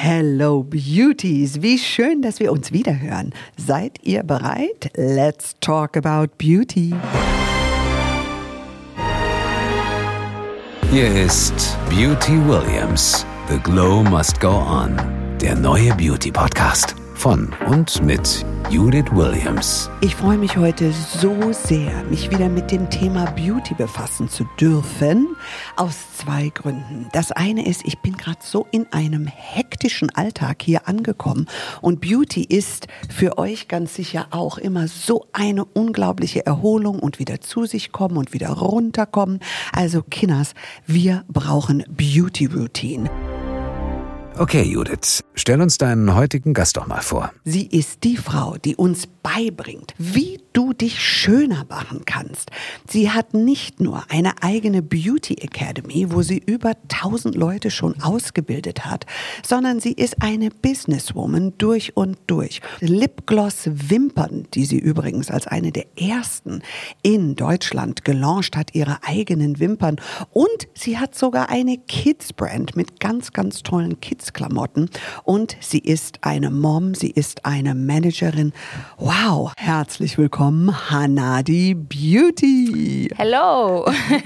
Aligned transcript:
Hello 0.00 0.62
Beauties, 0.62 1.60
wie 1.60 1.76
schön, 1.76 2.22
dass 2.22 2.38
wir 2.38 2.52
uns 2.52 2.70
wiederhören. 2.70 3.34
Seid 3.56 3.98
ihr 4.04 4.22
bereit? 4.22 4.92
Let's 4.94 5.56
talk 5.58 5.96
about 5.96 6.28
beauty. 6.38 6.94
Hier 10.92 11.24
ist 11.24 11.76
Beauty 11.90 12.38
Williams. 12.46 13.26
The 13.48 13.58
Glow 13.58 14.04
Must 14.04 14.40
Go 14.40 14.50
On. 14.52 14.96
Der 15.40 15.56
neue 15.56 15.92
Beauty 15.96 16.30
Podcast 16.30 16.94
von 17.18 17.52
und 17.66 18.00
mit 18.04 18.46
Judith 18.70 19.06
Williams. 19.10 19.90
Ich 20.00 20.14
freue 20.14 20.38
mich 20.38 20.56
heute 20.56 20.92
so 20.92 21.52
sehr, 21.52 22.04
mich 22.04 22.30
wieder 22.30 22.48
mit 22.48 22.70
dem 22.70 22.88
Thema 22.90 23.24
Beauty 23.32 23.74
befassen 23.74 24.28
zu 24.28 24.44
dürfen. 24.60 25.26
Aus 25.74 25.96
zwei 26.16 26.50
Gründen. 26.50 27.08
Das 27.12 27.32
eine 27.32 27.66
ist, 27.66 27.84
ich 27.84 27.98
bin 27.98 28.16
gerade 28.16 28.38
so 28.40 28.68
in 28.70 28.86
einem 28.92 29.26
hektischen 29.26 30.10
Alltag 30.14 30.62
hier 30.62 30.86
angekommen. 30.86 31.46
Und 31.80 32.00
Beauty 32.00 32.44
ist 32.44 32.86
für 33.08 33.36
euch 33.36 33.66
ganz 33.66 33.96
sicher 33.96 34.28
auch 34.30 34.56
immer 34.56 34.86
so 34.86 35.26
eine 35.32 35.64
unglaubliche 35.64 36.46
Erholung 36.46 37.00
und 37.00 37.18
wieder 37.18 37.40
zu 37.40 37.64
sich 37.66 37.90
kommen 37.90 38.16
und 38.16 38.32
wieder 38.32 38.50
runterkommen. 38.50 39.40
Also 39.72 40.02
Kinners, 40.02 40.54
wir 40.86 41.24
brauchen 41.28 41.84
Beauty 41.88 42.46
Routine. 42.46 43.10
Okay, 44.40 44.62
Judith, 44.62 45.24
stell 45.34 45.60
uns 45.60 45.78
deinen 45.78 46.14
heutigen 46.14 46.54
Gast 46.54 46.76
doch 46.76 46.86
mal 46.86 47.00
vor. 47.00 47.32
Sie 47.42 47.66
ist 47.66 48.04
die 48.04 48.16
Frau, 48.16 48.56
die 48.56 48.76
uns 48.76 49.08
beibringt, 49.08 49.94
wie 49.98 50.38
du 50.58 50.72
dich 50.72 51.00
schöner 51.00 51.64
machen 51.68 52.02
kannst. 52.04 52.50
Sie 52.88 53.12
hat 53.12 53.32
nicht 53.32 53.78
nur 53.78 54.02
eine 54.08 54.42
eigene 54.42 54.82
Beauty 54.82 55.34
Academy, 55.34 56.08
wo 56.10 56.22
sie 56.22 56.42
über 56.44 56.72
1000 56.90 57.36
Leute 57.36 57.70
schon 57.70 58.02
ausgebildet 58.02 58.84
hat, 58.84 59.06
sondern 59.46 59.78
sie 59.78 59.92
ist 59.92 60.20
eine 60.20 60.50
Businesswoman 60.50 61.54
durch 61.58 61.96
und 61.96 62.18
durch. 62.26 62.60
Lipgloss 62.80 63.70
Wimpern, 63.72 64.48
die 64.52 64.64
sie 64.64 64.80
übrigens 64.80 65.30
als 65.30 65.46
eine 65.46 65.70
der 65.70 65.86
ersten 65.96 66.62
in 67.02 67.36
Deutschland 67.36 68.04
gelauncht 68.04 68.56
hat, 68.56 68.74
ihre 68.74 68.98
eigenen 69.04 69.60
Wimpern. 69.60 70.00
Und 70.32 70.66
sie 70.74 70.98
hat 70.98 71.14
sogar 71.14 71.50
eine 71.50 71.78
Kids 71.78 72.32
Brand 72.32 72.74
mit 72.74 72.98
ganz, 72.98 73.32
ganz 73.32 73.62
tollen 73.62 74.00
Kids-Klamotten. 74.00 74.90
Und 75.22 75.56
sie 75.60 75.78
ist 75.78 76.24
eine 76.24 76.50
Mom, 76.50 76.96
sie 76.96 77.10
ist 77.10 77.44
eine 77.44 77.76
Managerin. 77.76 78.52
Wow, 78.96 79.52
herzlich 79.56 80.18
willkommen, 80.18 80.47
Hanadi 80.50 81.74
Beauty. 81.74 83.10
Hello. 83.16 83.84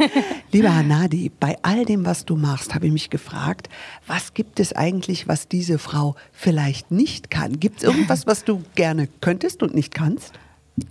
Liebe 0.52 0.72
Hanadi, 0.72 1.30
bei 1.40 1.56
all 1.62 1.84
dem, 1.84 2.06
was 2.06 2.24
du 2.24 2.36
machst, 2.36 2.74
habe 2.74 2.86
ich 2.86 2.92
mich 2.92 3.10
gefragt, 3.10 3.68
was 4.06 4.32
gibt 4.32 4.60
es 4.60 4.72
eigentlich, 4.72 5.26
was 5.26 5.48
diese 5.48 5.78
Frau 5.78 6.14
vielleicht 6.32 6.90
nicht 6.92 7.30
kann? 7.30 7.58
Gibt 7.58 7.78
es 7.78 7.82
irgendwas, 7.82 8.26
was 8.26 8.44
du 8.44 8.62
gerne 8.76 9.08
könntest 9.20 9.62
und 9.62 9.74
nicht 9.74 9.94
kannst? 9.94 10.34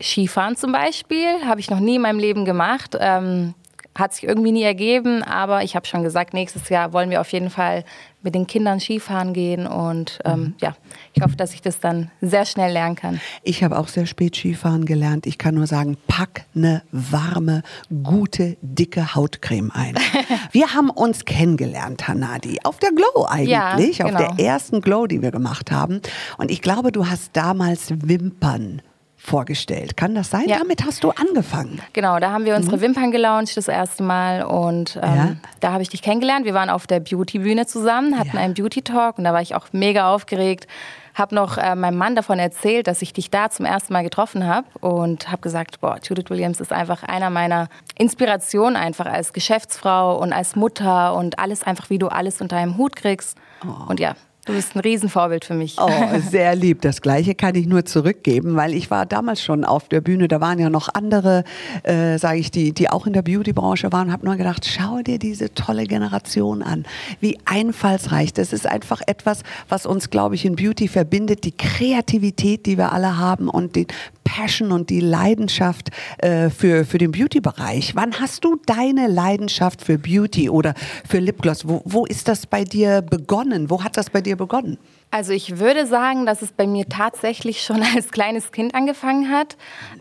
Skifahren 0.02 0.58
zum 0.58 0.74
Beispiel 0.74 1.46
habe 1.46 1.60
ich 1.60 1.70
noch 1.70 1.80
nie 1.80 1.96
in 1.96 2.02
meinem 2.02 2.20
Leben 2.20 2.44
gemacht. 2.46 2.98
Ähm, 3.00 3.54
hat 3.96 4.14
sich 4.14 4.24
irgendwie 4.24 4.52
nie 4.52 4.64
ergeben, 4.64 5.22
aber 5.24 5.64
ich 5.64 5.76
habe 5.76 5.86
schon 5.86 6.04
gesagt, 6.04 6.34
nächstes 6.34 6.70
Jahr 6.70 6.94
wollen 6.94 7.10
wir 7.10 7.20
auf 7.20 7.32
jeden 7.32 7.50
Fall 7.50 7.84
mit 8.24 8.36
den 8.36 8.48
Kindern 8.48 8.80
Skifahren 8.80 9.34
gehen 9.34 9.66
und 9.66 10.20
ähm, 10.26 10.40
mhm. 10.40 10.54
ja, 10.62 10.76
ich 11.14 11.22
hoffe, 11.24 11.36
dass 11.36 11.54
ich 11.54 11.62
das 11.62 11.80
dann 11.80 12.12
sehr 12.22 12.46
schnell 12.46 12.72
lernen 12.72 12.96
kann. 12.96 13.20
Ich 13.44 13.64
habe 13.64 13.78
auch 13.78 13.88
sehr 13.88 14.06
spät 14.06 14.36
Skifahren 14.36 14.86
gelernt. 14.86 15.26
Ich 15.26 15.38
kann 15.38 15.56
nur 15.56 15.68
sagen, 15.68 15.98
pack 16.08 16.46
eine 16.56 16.84
warme, 16.92 17.64
gute, 18.04 18.58
dicke 18.62 19.16
Hautcreme 19.16 19.72
ein. 19.74 19.96
wir 20.52 20.74
haben 20.74 20.90
uns 20.90 21.26
kennengelernt, 21.26 22.08
Hanadi, 22.08 22.60
auf 22.64 22.78
der 22.78 22.92
Glow 22.92 23.26
eigentlich, 23.28 23.50
ja, 23.98 24.06
genau. 24.08 24.20
auf 24.20 24.36
der 24.36 24.46
ersten 24.46 24.82
Glow, 24.82 25.08
die 25.08 25.22
wir 25.22 25.32
gemacht 25.32 25.72
haben. 25.72 26.02
Und 26.38 26.52
ich 26.52 26.62
glaube, 26.62 26.92
du 26.92 27.08
hast 27.08 27.32
damals 27.36 27.92
Wimpern 28.08 28.82
vorgestellt. 29.22 29.96
Kann 29.98 30.16
das 30.16 30.32
sein? 30.32 30.48
Ja. 30.48 30.58
Damit 30.58 30.84
hast 30.84 31.04
du 31.04 31.12
angefangen. 31.12 31.80
Genau, 31.94 32.20
da 32.20 32.32
haben 32.32 32.44
wir 32.44 32.56
unsere 32.56 32.78
mhm. 32.78 32.82
Wimpern 32.82 33.12
gelauncht 33.12 33.56
das 33.56 33.68
erste 33.68 34.02
Mal 34.02 34.44
und 34.44 35.00
ähm, 35.02 35.16
ja. 35.16 35.36
da 35.60 35.74
habe 35.74 35.84
ich 35.84 35.90
dich 35.90 36.02
kennengelernt. 36.02 36.44
Wir 36.46 36.56
waren 36.56 36.72
auf 36.72 36.88
der 36.88 37.00
Beauty-Bühne 37.00 37.68
zusammen, 37.68 38.18
hatten 38.18 38.36
ja. 38.36 38.42
einen 38.42 38.56
Beauty-Talk 38.56 39.20
und 39.20 39.24
da 39.24 39.34
war 39.34 39.42
ich 39.42 39.54
auch 39.54 39.68
mega 39.74 40.14
aufgeregt. 40.14 40.66
Habe 41.14 41.36
noch 41.36 41.58
äh, 41.58 41.76
meinem 41.76 41.98
Mann 41.98 42.16
davon 42.16 42.40
erzählt, 42.40 42.88
dass 42.88 43.02
ich 43.02 43.14
dich 43.14 43.30
da 43.30 43.50
zum 43.50 43.66
ersten 43.66 43.94
Mal 43.94 44.02
getroffen 44.02 44.48
habe 44.48 44.68
und 44.80 45.30
habe 45.32 45.42
gesagt, 45.42 45.82
boah, 45.82 46.00
Judith 46.02 46.30
Williams 46.30 46.60
ist 46.60 46.74
einfach 46.74 47.04
einer 47.04 47.30
meiner 47.30 47.68
Inspirationen 47.98 48.76
einfach 48.76 49.06
als 49.06 49.34
Geschäftsfrau 49.34 50.18
und 50.18 50.34
als 50.34 50.56
Mutter 50.56 51.14
und 51.14 51.38
alles 51.38 51.64
einfach, 51.64 51.90
wie 51.90 52.00
du 52.00 52.08
alles 52.08 52.42
unter 52.42 52.58
einem 52.58 52.78
Hut 52.78 52.96
kriegst. 52.96 53.38
Oh. 53.64 53.90
Und 53.90 54.00
ja, 54.00 54.16
Du 54.46 54.54
bist 54.54 54.76
ein 54.76 54.80
Riesenvorbild 54.80 55.46
für 55.46 55.54
mich. 55.54 55.76
Oh, 55.80 55.90
sehr 56.32 56.56
lieb. 56.56 56.82
Das 56.82 57.04
Gleiche 57.04 57.36
kann 57.36 57.54
ich 57.54 57.68
nur 57.68 57.86
zurückgeben, 57.86 58.56
weil 58.56 58.74
ich 58.74 58.90
war 58.90 59.06
damals 59.06 59.44
schon 59.44 59.64
auf 59.64 59.88
der 59.88 60.02
Bühne. 60.02 60.28
Da 60.28 60.42
waren 60.42 60.58
ja 60.58 60.72
noch 60.72 60.90
andere, 60.92 61.44
äh, 61.84 62.18
sage 62.18 62.40
ich, 62.40 62.50
die, 62.50 62.74
die 62.74 62.90
auch 62.90 63.06
in 63.06 63.14
der 63.14 63.22
Beauty-Branche 63.22 63.92
waren. 63.92 64.12
Habe 64.12 64.26
nur 64.26 64.38
gedacht, 64.38 64.66
schau 64.66 65.04
dir 65.04 65.20
diese 65.20 65.54
tolle 65.54 65.86
Generation 65.86 66.64
an. 66.64 66.86
Wie 67.20 67.38
einfallsreich. 67.46 68.34
Das 68.34 68.52
ist 68.52 68.66
einfach 68.66 69.02
etwas, 69.06 69.44
was 69.70 69.86
uns, 69.86 70.10
glaube 70.10 70.34
ich, 70.34 70.44
in 70.44 70.56
Beauty 70.56 70.88
verbindet. 70.88 71.44
Die 71.44 71.56
Kreativität, 71.56 72.66
die 72.66 72.80
wir 72.80 72.94
alle 72.94 73.20
haben 73.20 73.48
und 73.48 73.76
den 73.76 73.86
Passion 74.24 74.72
und 74.72 74.90
die 74.90 75.02
Leidenschaft 75.02 75.90
äh, 76.20 76.50
für, 76.50 76.86
für 76.86 76.98
den 76.98 77.12
Beauty-Bereich. 77.12 77.96
Wann 77.96 78.20
hast 78.20 78.46
du 78.46 78.58
deine 78.66 79.08
Leidenschaft 79.08 79.82
für 79.82 79.98
Beauty 79.98 80.50
oder 80.50 80.74
für 81.08 81.20
Lipgloss? 81.20 81.68
Wo, 81.68 81.82
wo 81.86 82.06
ist 82.06 82.28
das 82.28 82.48
bei 82.48 82.64
dir 82.64 83.02
begonnen? 83.02 83.70
Wo 83.70 83.84
hat 83.84 83.98
das 83.98 84.10
bei 84.10 84.22
dir 84.22 84.31
begonnen? 84.36 84.78
Also 85.12 85.34
ich 85.34 85.60
würde 85.60 85.86
sagen, 85.86 86.26
dass 86.26 86.42
es 86.42 86.52
bei 86.52 86.68
mir 86.68 86.88
tatsächlich 86.88 87.62
schon 87.64 87.84
als 87.96 88.12
kleines 88.12 88.52
Kind 88.52 88.74
angefangen 88.76 89.30
hat. 89.30 89.58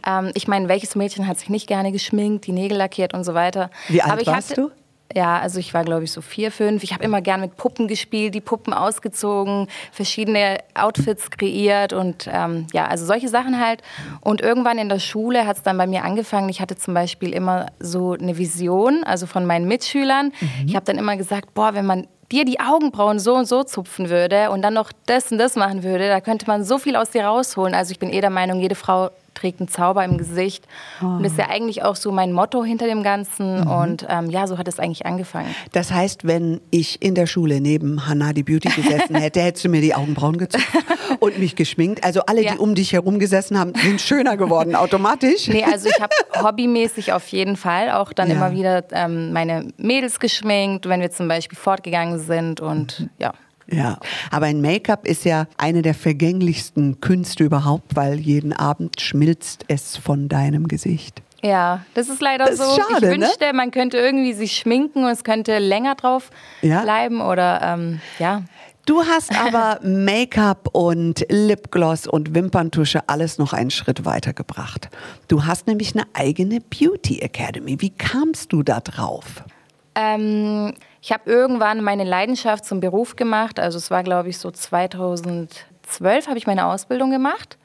Ähm, 0.07 0.31
ich 0.35 0.49
meine, 0.49 0.69
welches 0.69 0.95
Mädchen 0.95 1.27
hat 1.27 1.39
sich 1.39 1.49
nicht 1.51 1.67
gerne 1.67 1.93
geschminkt, 1.93 2.47
die 2.47 2.53
Nägel 2.53 2.79
lackiert 2.79 3.15
und 3.15 3.25
so 3.25 3.35
weiter. 3.35 3.71
Wie 3.89 4.03
alt 4.03 4.27
warst 4.27 4.51
hatte, 4.51 4.61
du? 4.63 4.71
Ja, 5.15 5.41
also 5.41 5.59
ich 5.59 5.75
war, 5.75 5.83
glaube 5.83 6.05
ich, 6.05 6.13
so 6.13 6.21
vier, 6.21 6.53
fünf. 6.53 6.85
Ich 6.85 6.93
habe 6.93 7.03
immer 7.03 7.21
gern 7.21 7.41
mit 7.41 7.57
Puppen 7.57 7.89
gespielt, 7.89 8.35
die 8.35 8.41
Puppen 8.41 8.73
ausgezogen, 8.73 9.67
verschiedene 9.91 10.59
Outfits 10.75 11.31
kreiert 11.33 11.93
und 11.93 12.29
ähm, 12.33 12.69
ja, 12.73 12.87
also 12.87 13.05
solche 13.05 13.29
Sachen 13.29 13.59
halt. 13.61 13.83
Und 14.21 14.41
irgendwann 14.41 14.79
in 14.79 14.89
der 14.89 15.01
Schule 15.01 15.47
hat 15.47 15.57
es 15.57 15.63
dann 15.65 15.77
bei 15.79 15.89
mir 15.89 16.05
angefangen. 16.05 16.49
Ich 16.49 16.61
hatte 16.61 16.77
zum 16.77 16.95
Beispiel 16.95 17.33
immer 17.33 17.67
so 17.81 18.13
eine 18.13 18.39
Vision, 18.39 19.03
also 19.03 19.27
von 19.27 19.47
meinen 19.47 19.67
Mitschülern. 19.67 20.27
Mhm. 20.27 20.67
Ich 20.67 20.77
habe 20.77 20.87
dann 20.87 20.97
immer 20.97 21.17
gesagt, 21.17 21.55
boah, 21.55 21.75
wenn 21.75 21.87
man 21.87 22.07
dir 22.33 22.45
die 22.45 22.61
Augenbrauen 22.61 23.19
so 23.19 23.35
und 23.35 23.47
so 23.47 23.65
zupfen 23.65 24.09
würde 24.09 24.51
und 24.51 24.63
dann 24.63 24.75
noch 24.75 24.93
das 25.07 25.33
und 25.33 25.39
das 25.39 25.57
machen 25.57 25.83
würde, 25.83 26.09
da 26.09 26.21
könnte 26.21 26.47
man 26.47 26.65
so 26.65 26.79
viel 26.79 26.97
aus 26.97 27.11
dir 27.11 27.25
rausholen. 27.25 27.75
Also 27.75 27.93
ich 27.93 27.99
bin 27.99 28.11
eh 28.11 28.21
der 28.21 28.31
Meinung, 28.31 28.61
jede 28.61 28.75
Frau 28.75 29.11
trägt 29.41 29.61
einen 29.61 29.69
Zauber 29.69 30.05
im 30.05 30.19
Gesicht. 30.19 30.67
Oh. 31.03 31.07
Und 31.07 31.23
das 31.23 31.33
ist 31.33 31.39
ja 31.39 31.49
eigentlich 31.49 31.83
auch 31.83 31.97
so 31.97 32.13
mein 32.13 32.33
Motto 32.33 32.65
hinter 32.65 32.87
dem 32.87 33.03
Ganzen. 33.03 33.61
Mhm. 33.61 33.71
Und 33.71 34.07
ähm, 34.09 34.31
ja, 34.31 34.47
so 34.47 34.59
hat 34.59 34.69
es 34.69 34.79
eigentlich 34.79 35.07
angefangen. 35.07 35.55
Das 35.73 35.93
heißt, 35.93 36.27
wenn 36.27 36.61
ich 36.71 37.03
in 37.03 37.15
der 37.15 37.27
Schule 37.27 37.61
neben 37.61 38.07
Hanadi 38.07 38.43
Beauty 38.43 38.69
gesessen 38.69 39.17
hätte, 39.17 39.41
hättest 39.43 39.65
du 39.65 39.69
mir 39.69 39.81
die 39.81 39.95
Augenbrauen 39.95 40.39
gezupft 40.39 40.69
und 41.19 41.39
mich 41.39 41.57
geschminkt. 41.57 42.05
Also 42.05 42.21
alle, 42.27 42.43
ja. 42.43 42.53
die 42.53 42.59
um 42.59 42.75
dich 42.75 42.93
herum 42.93 43.19
gesessen 43.19 43.59
haben, 43.59 43.73
sind 43.75 44.01
schöner 44.01 44.37
geworden, 44.37 44.75
automatisch. 44.75 45.49
Nee, 45.49 45.65
also 45.65 45.89
ich 45.89 46.01
habe 46.01 46.15
hobbymäßig 46.43 47.13
auf 47.13 47.29
jeden 47.29 47.57
Fall 47.57 47.91
auch 47.91 48.13
dann 48.13 48.29
ja. 48.29 48.35
immer 48.35 48.53
wieder 48.53 48.85
ähm, 48.93 49.33
meine 49.33 49.69
Mädels 49.77 50.21
geschminkt, 50.21 50.89
wenn 50.89 51.01
wir 51.01 51.11
zum 51.11 51.29
Beispiel 51.29 51.59
fortgegangen 51.59 52.19
sind 52.19 52.61
und 52.61 53.01
mhm. 53.01 53.11
ja. 53.19 53.33
Ja, 53.73 53.99
aber 54.31 54.47
ein 54.47 54.61
Make-up 54.61 55.07
ist 55.07 55.25
ja 55.25 55.47
eine 55.57 55.83
der 55.83 55.95
vergänglichsten 55.95 57.01
Künste 57.01 57.45
überhaupt, 57.45 57.97
weil 57.97 58.19
jeden 58.19 58.53
Abend 58.53 59.01
schmilzt 59.01 59.65
es 59.69 59.97
von 59.97 60.29
deinem 60.29 60.69
Gesicht. 60.69 61.23
Ja, 61.43 61.85
das 61.95 62.09
ist 62.09 62.21
leider 62.21 62.45
das 62.45 62.55
ist 62.55 62.61
so. 62.61 62.77
Schade, 62.77 62.95
ich 62.97 63.19
ne? 63.19 63.27
wünschte, 63.27 63.47
ne? 63.47 63.53
man 63.55 63.71
könnte 63.71 63.97
irgendwie 63.97 64.33
sich 64.33 64.57
schminken 64.57 65.05
und 65.05 65.11
es 65.11 65.25
könnte 65.25 65.59
länger 65.59 65.95
drauf 65.95 66.31
ja. 66.63 66.83
bleiben 66.83 67.21
oder 67.21 67.61
ähm, 67.63 68.01
ja. 68.19 68.43
Du 68.87 69.05
hast 69.05 69.39
aber 69.39 69.79
Make-up 69.87 70.69
und 70.73 71.25
Lipgloss 71.29 72.07
und 72.07 72.35
Wimperntusche 72.35 73.09
alles 73.09 73.39
noch 73.39 73.53
einen 73.53 73.71
Schritt 73.71 74.05
weiter 74.05 74.33
gebracht. 74.33 74.89
Du 75.29 75.45
hast 75.45 75.67
nämlich 75.67 75.95
eine 75.95 76.05
eigene 76.13 76.61
Beauty 76.61 77.21
Academy. 77.21 77.81
Wie 77.81 77.91
kamst 77.91 78.53
du 78.53 78.63
da 78.63 78.81
drauf? 78.81 79.45
Ähm, 79.95 80.75
ich 81.03 81.13
habe 81.13 81.31
irgendwann 81.31 81.83
meine 81.83 82.05
Leidenschaft 82.05 82.65
zum 82.65 82.81
Beruf 82.81 83.17
gemacht. 83.17 83.59
Also 83.59 83.79
es 83.79 83.91
war, 83.91 84.03
glaube 84.03 84.29
ich, 84.29 84.39
so 84.39 84.51
2012 84.51 86.27
habe 86.27 86.39
ich 86.39 86.47
meine 86.47 86.67
Ausbildung 86.67 87.11
gemacht. 87.11 87.59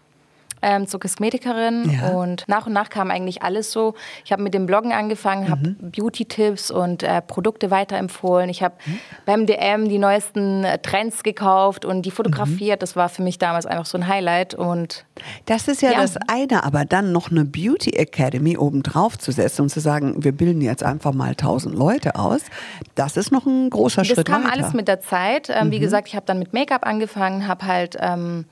Ähm, 0.67 0.87
zur 0.87 0.99
Kosmetikerin 0.99 1.91
Ja. 2.01 2.09
und 2.09 2.43
nach 2.47 2.65
und 2.65 2.73
nach 2.73 2.89
kam 2.89 3.11
eigentlich 3.11 3.43
alles 3.43 3.71
so. 3.71 3.93
Ich 4.23 4.31
habe 4.31 4.41
mit 4.41 4.55
dem 4.55 4.65
Bloggen 4.65 4.91
angefangen, 4.93 5.47
habe 5.49 5.69
Mhm. 5.79 5.91
Beauty-Tipps 5.91 6.71
und 6.71 7.03
äh, 7.03 7.21
Produkte 7.21 7.69
weiterempfohlen. 7.69 8.49
Ich 8.49 8.63
habe 8.63 8.73
Mhm. 8.85 8.99
beim 9.27 9.45
DM 9.45 9.87
die 9.89 9.99
neuesten 9.99 10.63
äh, 10.63 10.79
Trends 10.79 11.21
gekauft 11.21 11.85
und 11.85 12.01
die 12.01 12.09
Mhm. 12.09 12.13
fotografiert. 12.15 12.81
Das 12.81 12.95
war 12.95 13.09
für 13.09 13.21
mich 13.21 13.37
damals 13.37 13.65
einfach 13.67 13.85
so 13.85 13.97
ein 13.97 14.07
Highlight 14.07 14.55
und 14.55 15.05
Das 15.45 15.67
ist 15.67 15.81
ja, 15.81 15.91
Ja. 15.91 16.01
das 16.01 16.17
eine, 16.27 16.63
aber 16.63 16.83
dann 16.85 17.11
noch 17.11 17.29
eine 17.31 17.45
Beauty 17.45 17.91
Academy 17.91 18.57
obendrauf 18.57 19.17
zu 19.17 19.31
setzen 19.31 19.61
und 19.63 19.69
zu 19.69 19.79
sagen, 19.79 20.23
wir 20.23 20.31
bilden 20.31 20.61
jetzt 20.61 20.83
einfach 20.83 21.13
mal 21.13 21.35
tausend 21.35 21.75
Leute 21.75 22.15
aus, 22.15 22.41
das 22.95 23.15
ist 23.17 23.31
noch 23.31 23.45
ein 23.45 23.69
großer 23.69 24.01
Das 24.01 24.07
Schritt 24.09 24.25
kam 24.27 24.43
weiter. 24.43 24.55
Mhm. 24.57 24.61
alles 24.63 24.73
mit 24.73 24.87
der 24.87 24.99
Zeit. 25.01 25.49
Ähm, 25.49 25.71
Wie 25.71 25.79
gesagt, 25.79 26.07
ich 26.07 26.15
habe 26.15 26.25
dann 26.25 26.39
mit 26.39 26.53
Make-up 26.53 26.85
angefangen, 26.85 27.47
habe 27.47 27.65
halt 27.67 27.95
ähm, 27.99 28.45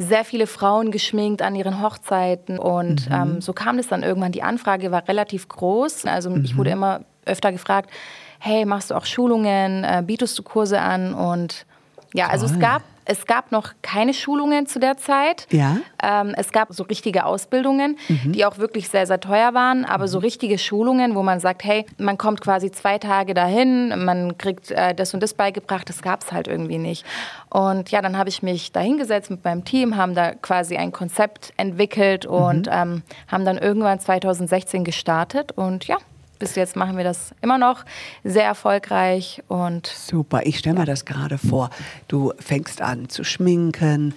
sehr 0.00 0.24
viele 0.24 0.46
Frauen 0.46 0.90
geschminkt 0.90 1.42
an 1.42 1.54
ihren 1.54 1.82
Hochzeiten 1.82 2.58
und 2.58 3.08
Mhm. 3.08 3.14
ähm, 3.14 3.40
so 3.40 3.52
kam 3.52 3.78
es 3.78 3.88
dann 3.88 4.02
irgendwann. 4.02 4.32
Die 4.32 4.42
Anfrage 4.42 4.90
war 4.90 5.06
relativ 5.06 5.48
groß. 5.48 6.06
Also 6.06 6.34
ich 6.42 6.54
Mhm. 6.54 6.58
wurde 6.58 6.70
immer 6.70 7.00
öfter 7.26 7.52
gefragt, 7.52 7.90
hey, 8.38 8.64
machst 8.64 8.90
du 8.90 8.94
auch 8.94 9.04
Schulungen, 9.04 9.84
äh, 9.84 10.02
bietest 10.04 10.38
du 10.38 10.42
Kurse 10.42 10.80
an 10.80 11.12
und 11.12 11.66
ja, 12.14 12.28
also 12.28 12.46
es 12.46 12.52
Toll. 12.52 12.60
gab 12.60 12.82
es 13.04 13.26
gab 13.26 13.50
noch 13.52 13.72
keine 13.82 14.14
Schulungen 14.14 14.66
zu 14.66 14.78
der 14.78 14.96
Zeit. 14.96 15.46
Ja. 15.50 15.78
Ähm, 16.02 16.34
es 16.36 16.52
gab 16.52 16.72
so 16.72 16.84
richtige 16.84 17.24
Ausbildungen, 17.26 17.96
Mhm. 18.08 18.32
die 18.32 18.44
auch 18.44 18.58
wirklich 18.58 18.88
sehr, 18.88 19.06
sehr 19.06 19.20
teuer 19.20 19.52
waren, 19.54 19.84
aber 19.84 20.06
so 20.08 20.18
richtige 20.18 20.58
Schulungen, 20.58 21.14
wo 21.14 21.22
man 21.22 21.40
sagt, 21.40 21.64
hey, 21.64 21.86
man 21.98 22.18
kommt 22.18 22.40
quasi 22.40 22.70
zwei 22.70 22.98
Tage 22.98 23.34
dahin, 23.34 24.04
man 24.04 24.38
kriegt 24.38 24.70
äh, 24.70 24.94
das 24.94 25.12
und 25.14 25.22
das 25.22 25.34
beigebracht, 25.34 25.88
das 25.88 26.02
gab 26.02 26.22
es 26.22 26.32
halt 26.32 26.46
irgendwie 26.48 26.78
nicht. 26.78 27.04
Und 27.48 27.90
ja, 27.90 28.00
dann 28.02 28.16
habe 28.16 28.28
ich 28.28 28.42
mich 28.42 28.72
da 28.72 28.80
hingesetzt 28.80 29.30
mit 29.30 29.44
meinem 29.44 29.64
Team, 29.64 29.96
haben 29.96 30.14
da 30.14 30.34
quasi 30.34 30.76
ein 30.76 30.92
Konzept 30.92 31.52
entwickelt 31.56 32.26
und 32.26 32.66
Mhm. 32.66 32.72
ähm, 32.72 33.02
haben 33.28 33.44
dann 33.44 33.58
irgendwann 33.58 33.98
2016 33.98 34.84
gestartet 34.84 35.52
und 35.52 35.86
ja, 35.86 35.96
bis 36.40 36.56
jetzt 36.56 36.74
machen 36.74 36.96
wir 36.96 37.04
das 37.04 37.32
immer 37.42 37.58
noch 37.58 37.84
sehr 38.24 38.44
erfolgreich 38.44 39.44
und 39.46 39.86
Super, 39.86 40.40
ich 40.44 40.58
stelle 40.58 40.80
mir 40.80 40.86
das 40.86 41.04
gerade 41.04 41.38
vor. 41.38 41.70
Du 42.08 42.32
fängst 42.40 42.82
an 42.82 43.08
zu 43.08 43.22
schminken, 43.22 44.14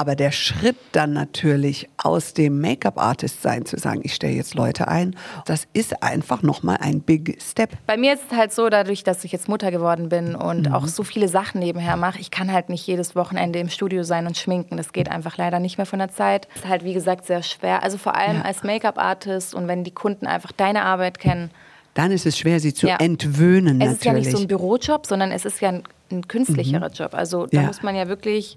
aber 0.00 0.16
der 0.16 0.32
Schritt 0.32 0.76
dann 0.92 1.12
natürlich 1.12 1.86
aus 1.98 2.32
dem 2.32 2.58
Make-up-Artist 2.62 3.42
sein 3.42 3.66
zu 3.66 3.78
sagen, 3.78 4.00
ich 4.02 4.14
stelle 4.14 4.32
jetzt 4.32 4.54
Leute 4.54 4.88
ein, 4.88 5.14
das 5.44 5.68
ist 5.74 6.02
einfach 6.02 6.42
nochmal 6.42 6.78
ein 6.80 7.02
Big 7.02 7.36
Step. 7.42 7.72
Bei 7.86 7.98
mir 7.98 8.14
ist 8.14 8.22
es 8.30 8.34
halt 8.38 8.50
so, 8.50 8.70
dadurch, 8.70 9.04
dass 9.04 9.24
ich 9.24 9.32
jetzt 9.32 9.46
Mutter 9.46 9.70
geworden 9.70 10.08
bin 10.08 10.34
und 10.34 10.72
auch 10.72 10.86
so 10.86 11.02
viele 11.02 11.28
Sachen 11.28 11.58
nebenher 11.60 11.96
mache, 11.96 12.18
ich 12.18 12.30
kann 12.30 12.50
halt 12.50 12.70
nicht 12.70 12.86
jedes 12.86 13.14
Wochenende 13.14 13.58
im 13.58 13.68
Studio 13.68 14.02
sein 14.02 14.26
und 14.26 14.38
schminken. 14.38 14.78
Das 14.78 14.94
geht 14.94 15.10
einfach 15.10 15.36
leider 15.36 15.60
nicht 15.60 15.76
mehr 15.76 15.84
von 15.86 15.98
der 15.98 16.08
Zeit. 16.10 16.48
Ist 16.54 16.66
halt, 16.66 16.82
wie 16.82 16.94
gesagt, 16.94 17.26
sehr 17.26 17.42
schwer. 17.42 17.82
Also 17.82 17.98
vor 17.98 18.16
allem 18.16 18.36
Ja. 18.38 18.42
als 18.42 18.62
Make-up-Artist 18.62 19.54
und 19.54 19.68
wenn 19.68 19.84
die 19.84 19.90
Kunden 19.90 20.26
einfach 20.26 20.52
deine 20.52 20.82
Arbeit 20.84 21.18
kennen. 21.18 21.50
Dann 21.92 22.10
ist 22.10 22.24
es 22.24 22.38
schwer, 22.38 22.58
sie 22.58 22.72
zu 22.72 22.86
Ja. 22.86 22.96
entwöhnen 22.96 23.82
Es 23.82 23.92
ist 23.92 24.04
ja 24.06 24.12
natürlich. 24.12 24.28
Mhm. 24.28 24.32
nicht 24.32 24.36
so 24.38 24.44
ein 24.44 24.48
Bürojob, 24.48 25.04
sondern 25.06 25.30
es 25.30 25.44
ist 25.44 25.60
ja 25.60 25.68
ein, 25.68 25.82
ein 26.10 26.26
künstlicherer 26.26 26.88
Job. 26.90 27.12
Also 27.12 27.44
da 27.48 27.60
Ja. 27.60 27.66
muss 27.66 27.82
man 27.82 27.94
ja 27.94 28.08
wirklich 28.08 28.56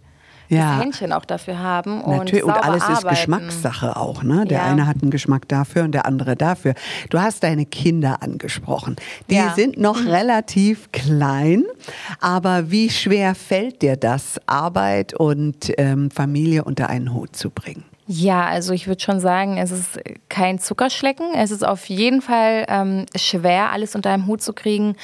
Ja. 0.49 0.75
das 0.75 0.83
Händchen 0.83 1.13
auch 1.13 1.25
dafür 1.25 1.59
haben 1.59 2.01
und 2.01 2.17
Natürlich, 2.17 2.43
und 2.43 2.51
alles 2.51 2.83
ist 2.83 2.89
arbeiten. 2.89 3.09
Geschmackssache 3.09 3.95
auch. 3.97 4.23
Ne? 4.23 4.45
Der 4.45 4.59
Ja. 4.59 4.65
eine 4.65 4.85
hat 4.87 4.97
einen 5.01 5.11
Geschmack 5.11 5.47
dafür 5.47 5.83
und 5.83 5.93
der 5.93 6.05
andere 6.05 6.35
dafür. 6.35 6.73
Du 7.09 7.19
hast 7.19 7.43
deine 7.43 7.65
Kinder 7.65 8.21
angesprochen. 8.21 8.95
Die 9.29 9.35
Ja. 9.35 9.53
sind 9.55 9.79
noch 9.79 10.05
relativ 10.05 10.91
klein, 10.91 11.63
aber 12.19 12.69
wie 12.71 12.89
schwer 12.89 13.35
fällt 13.35 13.81
dir 13.81 13.95
das, 13.95 14.39
Arbeit 14.45 15.13
und 15.13 15.71
ähm, 15.77 16.11
Familie 16.11 16.63
unter 16.63 16.89
einen 16.89 17.13
Hut 17.13 17.35
zu 17.35 17.49
bringen? 17.49 17.83
Ja, 18.05 18.45
also 18.47 18.73
ich 18.73 18.87
würde 18.87 19.01
schon 19.01 19.21
sagen, 19.21 19.57
es 19.57 19.71
ist 19.71 19.97
kein 20.27 20.59
Zuckerschlecken. 20.59 21.33
Es 21.35 21.51
ist 21.51 21.65
auf 21.65 21.85
jeden 21.85 22.21
Fall 22.21 22.65
ähm, 22.67 23.05
schwer, 23.15 23.71
alles 23.71 23.95
unter 23.95 24.09
einem 24.09 24.27
Hut 24.27 24.41
zu 24.41 24.51
kriegen. 24.51 24.97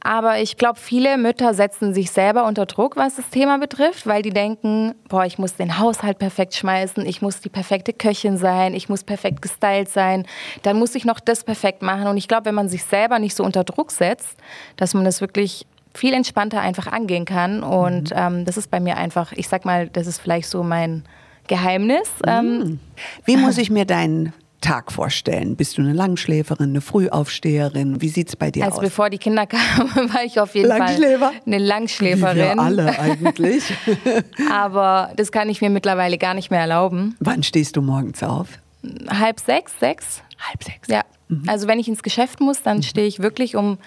Aber 0.00 0.38
ich 0.38 0.56
glaube, 0.56 0.78
viele 0.78 1.18
Mütter 1.18 1.52
setzen 1.52 1.94
sich 1.94 2.12
selber 2.12 2.46
unter 2.46 2.66
Druck, 2.66 2.96
was 2.96 3.16
das 3.16 3.28
Thema 3.28 3.58
betrifft, 3.58 4.06
weil 4.06 4.22
die 4.22 4.30
denken, 4.30 4.94
boah, 5.08 5.24
ich 5.24 5.36
muss 5.36 5.56
den 5.56 5.78
Haushalt 5.80 6.20
perfekt 6.20 6.54
schmeißen, 6.54 7.04
ich 7.04 7.22
muss 7.22 7.40
die 7.40 7.48
perfekte 7.48 7.92
Köchin 7.92 8.36
sein, 8.36 8.74
ich 8.74 8.88
muss 8.88 9.02
perfekt 9.02 9.42
gestylt 9.42 9.88
sein, 9.88 10.24
dann 10.62 10.78
muss 10.78 10.94
ich 10.94 11.04
noch 11.04 11.18
das 11.18 11.42
perfekt 11.42 11.82
machen. 11.82 12.06
Und 12.06 12.18
ich 12.18 12.28
glaube, 12.28 12.44
wenn 12.44 12.54
man 12.54 12.68
sich 12.68 12.84
selber 12.84 13.18
nicht 13.18 13.34
so 13.34 13.42
unter 13.42 13.64
Druck 13.64 13.90
setzt, 13.90 14.36
dass 14.76 14.94
man 14.94 15.04
das 15.04 15.20
wirklich 15.20 15.66
viel 15.92 16.14
entspannter 16.14 16.60
einfach 16.60 16.86
angehen 16.86 17.24
kann. 17.24 17.64
Und 17.64 18.12
ähm, 18.14 18.44
das 18.44 18.56
ist 18.56 18.70
bei 18.70 18.78
mir 18.78 18.96
einfach, 18.96 19.32
ich 19.32 19.48
sag 19.48 19.64
mal, 19.64 19.88
das 19.88 20.06
ist 20.06 20.20
vielleicht 20.20 20.48
so 20.48 20.62
mein 20.62 21.04
Geheimnis. 21.48 22.08
Ähm, 22.26 22.78
Wie 23.24 23.36
muss 23.36 23.58
ich 23.58 23.70
mir 23.70 23.84
deinen 23.84 24.32
Tag 24.60 24.90
vorstellen? 24.92 25.56
Bist 25.56 25.76
du 25.76 25.82
eine 25.82 25.92
Langschläferin, 25.92 26.70
eine 26.70 26.80
Frühaufsteherin? 26.80 28.00
Wie 28.00 28.08
sieht 28.08 28.28
es 28.28 28.36
bei 28.36 28.50
dir 28.50 28.64
Also 28.64 28.78
aus? 28.78 28.82
bevor 28.84 29.10
die 29.10 29.18
Kinder 29.18 29.46
kamen, 29.46 29.90
war 30.14 30.24
ich 30.24 30.40
auf 30.40 30.54
jeden 30.54 30.68
Langschläfer? 30.68 31.18
Fall 31.18 31.28
eine 31.30 31.44
Wie 31.44 31.50
wir 31.50 31.58
Langschläferin. 31.60 32.58
alle 32.58 32.98
eigentlich. 32.98 33.64
Aber 34.50 35.10
das 35.16 35.32
kann 35.32 35.48
ich 35.50 35.60
mir 35.60 35.70
mittlerweile 35.70 36.16
gar 36.18 36.34
nicht 36.34 36.50
mehr 36.50 36.60
erlauben. 36.60 37.16
Wann 37.20 37.42
stehst 37.42 37.76
du 37.76 37.82
morgens 37.82 38.22
auf? 38.22 38.48
Halb 39.08 39.40
sechs, 39.40 39.72
sechs? 39.80 40.22
Halb 40.38 40.62
sechs. 40.62 40.88
Ja. 40.88 41.02
Also 41.46 41.66
wenn 41.68 41.78
ich 41.78 41.88
ins 41.88 42.02
Geschäft 42.02 42.40
muss, 42.40 42.62
dann 42.62 42.82
stehe 42.82 43.06
ich 43.06 43.18
wirklich 43.20 43.56
um 43.56 43.78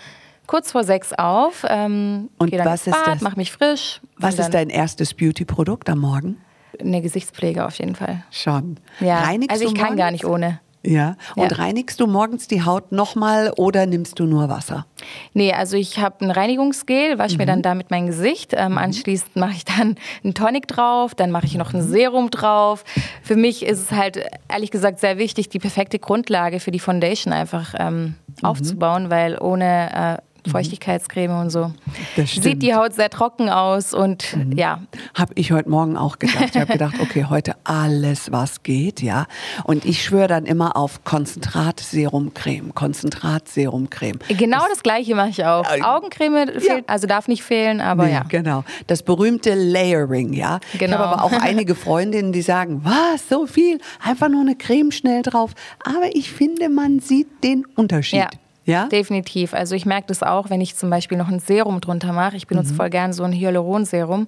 kurz 0.48 0.72
vor 0.72 0.84
sechs 0.84 1.14
auf. 1.14 1.66
Ähm, 1.68 2.30
Und 2.38 2.52
was 2.54 2.88
ins 2.88 2.96
ist 2.98 3.04
Bad, 3.06 3.16
das? 3.16 3.22
mach 3.22 3.36
mich 3.36 3.52
frisch. 3.52 4.02
Was 4.18 4.40
ist 4.40 4.52
dein 4.54 4.70
erstes 4.70 5.14
Beauty-Produkt 5.14 5.90
am 5.90 6.00
Morgen? 6.00 6.38
Eine 6.80 7.02
Gesichtspflege 7.02 7.66
auf 7.66 7.78
jeden 7.80 7.96
Fall. 7.96 8.24
Schon. 8.32 8.78
Ja. 9.00 9.22
Reinigst 9.22 9.52
also 9.52 9.66
ich 9.66 9.74
du 9.74 9.82
kann 9.82 9.98
gar 9.98 10.12
nicht 10.12 10.26
ohne. 10.26 10.60
Ja. 10.86 11.16
Und 11.36 11.52
Ja. 11.52 11.58
reinigst 11.58 12.00
du 12.00 12.08
morgens 12.08 12.48
die 12.48 12.64
Haut 12.64 12.94
nochmal 12.94 13.52
oder 13.58 13.86
nimmst 13.86 14.20
du 14.20 14.26
nur 14.26 14.48
Wasser? 14.48 14.86
Nee, 15.34 15.52
also 15.52 15.76
ich 15.76 16.00
habe 16.00 16.24
ein 16.24 16.32
Reinigungsgel, 16.32 17.18
wasche 17.18 17.36
mir 17.38 17.44
Mhm. 17.44 17.48
dann 17.48 17.62
damit 17.62 17.92
mein 17.92 18.06
Gesicht. 18.08 18.54
Ähm, 18.56 18.78
Anschließend 18.78 19.36
mache 19.36 19.52
ich 19.54 19.66
dann 19.66 19.96
einen 20.24 20.34
Tonic 20.34 20.68
drauf, 20.68 21.14
dann 21.14 21.32
mache 21.32 21.46
ich 21.46 21.56
noch 21.56 21.74
Mhm. 21.74 21.80
ein 21.80 21.88
Serum 21.90 22.30
drauf. 22.32 22.86
Für 23.22 23.36
mich 23.36 23.66
ist 23.66 23.80
es 23.82 23.92
halt 23.92 24.24
ehrlich 24.48 24.72
gesagt 24.72 25.00
sehr 25.00 25.18
wichtig, 25.18 25.50
die 25.50 25.60
perfekte 25.60 26.00
Grundlage 26.00 26.62
für 26.62 26.72
die 26.72 26.80
Foundation 26.80 27.34
einfach 27.34 27.74
ähm, 27.78 28.16
Mhm. 28.42 28.46
aufzubauen, 28.48 29.10
weil 29.10 29.38
ohne 29.40 30.20
äh, 30.20 30.22
Feuchtigkeitscreme 30.48 31.40
und 31.40 31.50
so 31.50 31.72
Das. 32.16 32.36
Mhm. 32.38 32.42
sieht 32.42 32.62
die 32.64 32.74
Haut 32.76 32.94
sehr 32.94 33.10
trocken 33.10 33.50
aus 33.50 33.94
und 33.94 34.38
ja, 34.56 34.82
Habe 35.16 35.34
ich 35.36 35.52
heute 35.52 35.70
Morgen 35.70 35.98
auch 35.98 36.20
gedacht. 36.20 36.50
Ich 36.56 36.60
habe 36.62 36.72
gedacht, 36.74 36.96
okay, 37.02 37.26
heute 37.30 37.56
alles, 37.64 38.32
was 38.32 38.64
geht, 38.64 39.02
ja. 39.02 39.26
Und 39.64 39.86
ich 39.86 40.04
schwöre 40.04 40.28
dann 40.28 40.46
immer 40.46 40.76
auf 40.78 41.04
Konzentrat 41.04 41.80
Serumcreme, 41.80 42.74
Konzentrat 42.74 43.48
Serumcreme. 43.48 44.20
genau 44.30 44.66
das 44.70 44.84
gleiche 44.84 45.16
mache 45.16 45.30
ich 45.30 45.46
auch. 45.46 45.66
Äh, 45.72 45.82
Augencreme 45.82 46.60
fehlt, 46.60 46.88
also 46.90 47.08
darf 47.08 47.28
nicht 47.28 47.44
fehlen, 47.44 47.82
aber 47.82 48.06
Nee, 48.06 48.14
ja. 48.14 48.24
Genau. 48.28 48.64
Das 48.88 49.04
berühmte 49.04 49.54
Layering, 49.54 50.34
ja. 50.34 50.60
Ich 50.74 50.80
Genau. 50.80 50.98
habe 50.98 51.08
aber 51.22 51.24
auch 51.24 51.32
einige 51.42 51.76
Freundinnen, 51.76 52.32
die 52.32 52.42
sagen, 52.42 52.82
was, 52.84 53.28
so 53.30 53.46
viel? 53.48 53.80
Einfach 54.04 54.30
nur 54.30 54.42
eine 54.42 54.56
Creme 54.56 54.92
schnell 54.92 55.22
drauf. 55.22 55.52
Aber 55.84 56.14
ich 56.16 56.32
finde, 56.32 56.70
man 56.70 57.00
sieht 57.00 57.44
den 57.44 57.66
Unterschied. 57.76 58.20
Ja. 58.20 58.30
Ja? 58.68 58.88
Definitiv. 58.88 59.54
Also 59.54 59.76
ich 59.76 59.86
merke 59.86 60.08
das 60.08 60.22
auch, 60.22 60.50
wenn 60.50 60.62
ich 60.62 60.76
zum 60.76 60.90
Beispiel 60.90 61.18
noch 61.18 61.30
ein 61.30 61.40
Serum 61.40 61.82
drunter 61.82 62.14
mache. 62.14 62.36
Ich 62.36 62.48
benutze 62.48 62.74
voll 62.74 62.90
gern 62.90 63.14
so 63.14 63.24
ein 63.24 63.32
Hyaluronserum. 63.34 64.28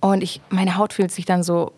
Und 0.00 0.22
ich, 0.22 0.42
meine 0.50 0.76
Haut 0.76 0.92
fühlt 0.92 1.10
sich 1.10 1.24
dann 1.24 1.42
so 1.42 1.72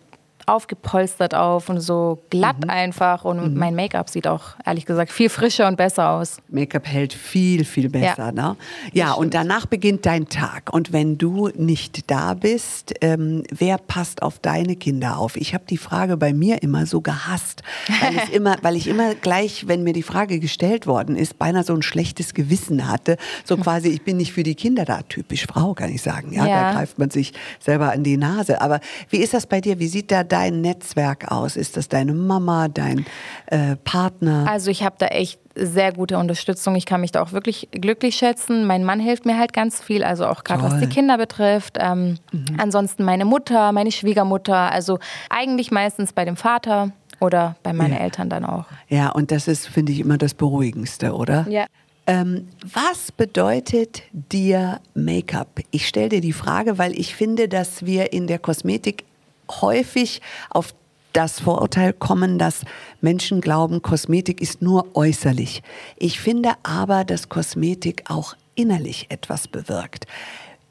aufgepolstert 0.47 1.35
auf 1.35 1.69
und 1.69 1.81
so 1.81 2.23
glatt 2.31 2.69
einfach. 2.69 3.25
Und 3.25 3.57
mein 3.57 3.75
Make-up 3.75 4.09
sieht 4.09 4.29
auch, 4.29 4.43
ehrlich 4.65 4.87
gesagt, 4.87 5.11
viel 5.11 5.29
frischer 5.29 5.67
und 5.67 5.77
besser 5.77 6.11
aus. 6.11 6.39
Make-up 6.49 6.87
hält 6.87 7.13
viel, 7.13 7.65
viel 7.65 7.89
besser. 7.89 8.27
Ja. 8.27 8.33
Ne? 8.33 8.57
Ja, 8.93 9.13
und 9.13 9.35
danach 9.35 9.67
beginnt 9.67 10.07
dein 10.07 10.29
Tag. 10.29 10.73
Und 10.73 10.93
wenn 10.93 11.19
du 11.19 11.49
nicht 11.57 12.09
da 12.11 12.35
bist, 12.35 12.95
ähm, 13.01 13.43
wer 13.51 13.79
passt 13.79 14.23
auf 14.23 14.39
deine 14.39 14.77
Kinder 14.77 15.19
auf? 15.19 15.37
Ich 15.37 15.53
habe 15.53 15.65
die 15.69 15.79
Frage 15.79 16.17
bei 16.17 16.33
mir 16.33 16.63
immer 16.63 16.87
so 16.87 17.01
gehasst, 17.01 17.63
weil 18.01 18.15
ich, 18.17 18.33
immer, 18.33 18.57
weil 18.63 18.77
ich 18.77 18.87
immer 18.87 19.17
gleich, 19.17 19.67
wenn 19.67 19.83
mir 19.83 19.93
die 19.95 20.05
Frage 20.05 20.39
gestellt 20.39 20.87
worden 20.87 21.17
ist, 21.17 21.39
beinahe 21.41 21.65
so 21.65 21.75
ein 21.75 21.83
schlechtes 21.83 22.35
Gewissen 22.35 22.89
hatte. 22.89 23.17
So 23.45 23.57
quasi, 23.57 23.89
ich 23.89 24.03
bin 24.03 24.17
nicht 24.17 24.33
für 24.33 24.45
die 24.45 24.55
Kinder 24.55 24.85
da. 24.85 25.03
Typisch 25.03 25.47
Frau, 25.47 25.75
kann 25.75 25.91
ich 25.91 26.03
sagen. 26.03 26.33
Ja, 26.33 26.47
Ja. 26.47 26.63
Da 26.67 26.73
greift 26.79 27.01
man 27.01 27.11
sich 27.11 27.33
selber 27.59 27.91
an 27.91 28.05
die 28.05 28.17
Nase. 28.17 28.61
Aber 28.61 28.79
wie 29.11 29.17
ist 29.19 29.35
das 29.35 29.47
bei 29.47 29.61
dir? 29.61 29.81
Wie 29.81 29.89
sieht 29.89 30.13
da 30.13 30.23
dein 30.23 30.36
Netzwerk 30.51 31.31
aus? 31.31 31.57
Ist 31.57 31.77
das 31.77 31.89
deine 31.89 32.15
Mama, 32.15 32.69
dein 32.69 33.07
äh, 33.47 33.77
Partner? 33.77 34.47
Also 34.49 34.71
ich 34.71 34.83
habe 34.83 34.97
da 34.99 35.07
echt 35.07 35.41
sehr 35.55 35.93
gute 35.93 36.19
Unterstützung. 36.19 36.77
Ich 36.77 36.85
kann 36.87 37.01
mich 37.01 37.13
da 37.13 37.23
auch 37.23 37.33
wirklich 37.33 37.69
glücklich 37.73 38.17
schätzen. 38.17 38.67
Mein 38.67 38.85
Mann 38.85 39.01
hilft 39.01 39.25
mir 39.25 39.39
halt 39.39 39.53
ganz 39.53 39.81
viel, 39.81 40.05
also 40.05 40.27
auch 40.27 40.45
gerade 40.45 40.63
was 40.63 40.79
die 40.79 40.87
Kinder 40.87 41.17
betrifft. 41.17 41.79
Ähm, 41.81 42.19
Ansonsten 42.59 43.05
meine 43.05 43.25
Mutter, 43.25 43.73
meine 43.73 43.91
Schwiegermutter, 43.91 44.71
also 44.71 44.99
eigentlich 45.31 45.71
meistens 45.71 46.13
bei 46.13 46.25
dem 46.25 46.37
Vater 46.37 46.91
oder 47.21 47.57
bei 47.63 47.73
meinen 47.73 47.95
Ja. 47.95 48.01
Eltern 48.01 48.29
dann 48.29 48.45
auch. 48.45 48.67
Ja, 48.89 49.09
und 49.11 49.31
das 49.31 49.49
ist, 49.49 49.67
finde 49.67 49.93
ich, 49.93 50.01
immer 50.01 50.19
das 50.19 50.35
Beruhigendste, 50.35 51.15
oder? 51.15 51.47
Ja. 51.49 51.65
Ähm, 52.07 52.49
was 52.73 53.11
bedeutet 53.11 54.03
dir 54.13 54.81
Make-up? 54.95 55.61
Ich 55.71 55.89
stelle 55.89 56.11
dir 56.11 56.21
die 56.21 56.33
Frage, 56.35 56.79
weil 56.79 56.93
ich 56.93 57.17
finde, 57.17 57.49
dass 57.49 57.85
wir 57.85 58.13
in 58.13 58.27
der 58.27 58.39
Kosmetik 58.39 59.05
häufig 59.51 60.21
auf 60.51 60.75
das 61.13 61.41
Vorurteil 61.41 61.95
kommen, 61.95 62.39
dass 62.39 62.63
Menschen 63.01 63.41
glauben, 63.41 63.81
Kosmetik 63.81 64.43
ist 64.43 64.61
nur 64.61 64.95
äußerlich. 64.95 65.63
Ich 65.97 66.21
finde 66.21 66.53
aber, 66.63 67.05
dass 67.05 67.31
Kosmetik 67.31 68.05
auch 68.11 68.35
innerlich 68.55 69.07
etwas 69.09 69.49
bewirkt. 69.49 70.07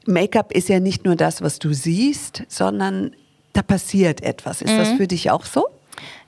Make-up 0.06 0.52
ist 0.52 0.68
ja 0.68 0.78
nicht 0.78 1.04
nur 1.04 1.16
das, 1.16 1.42
was 1.42 1.58
du 1.58 1.72
siehst, 1.72 2.44
sondern 2.48 3.10
da 3.54 3.62
passiert 3.62 4.22
etwas. 4.22 4.62
Ist 4.62 4.72
mhm. 4.72 4.78
das 4.78 4.92
für 4.92 5.08
dich 5.08 5.30
auch 5.32 5.44
so? 5.44 5.66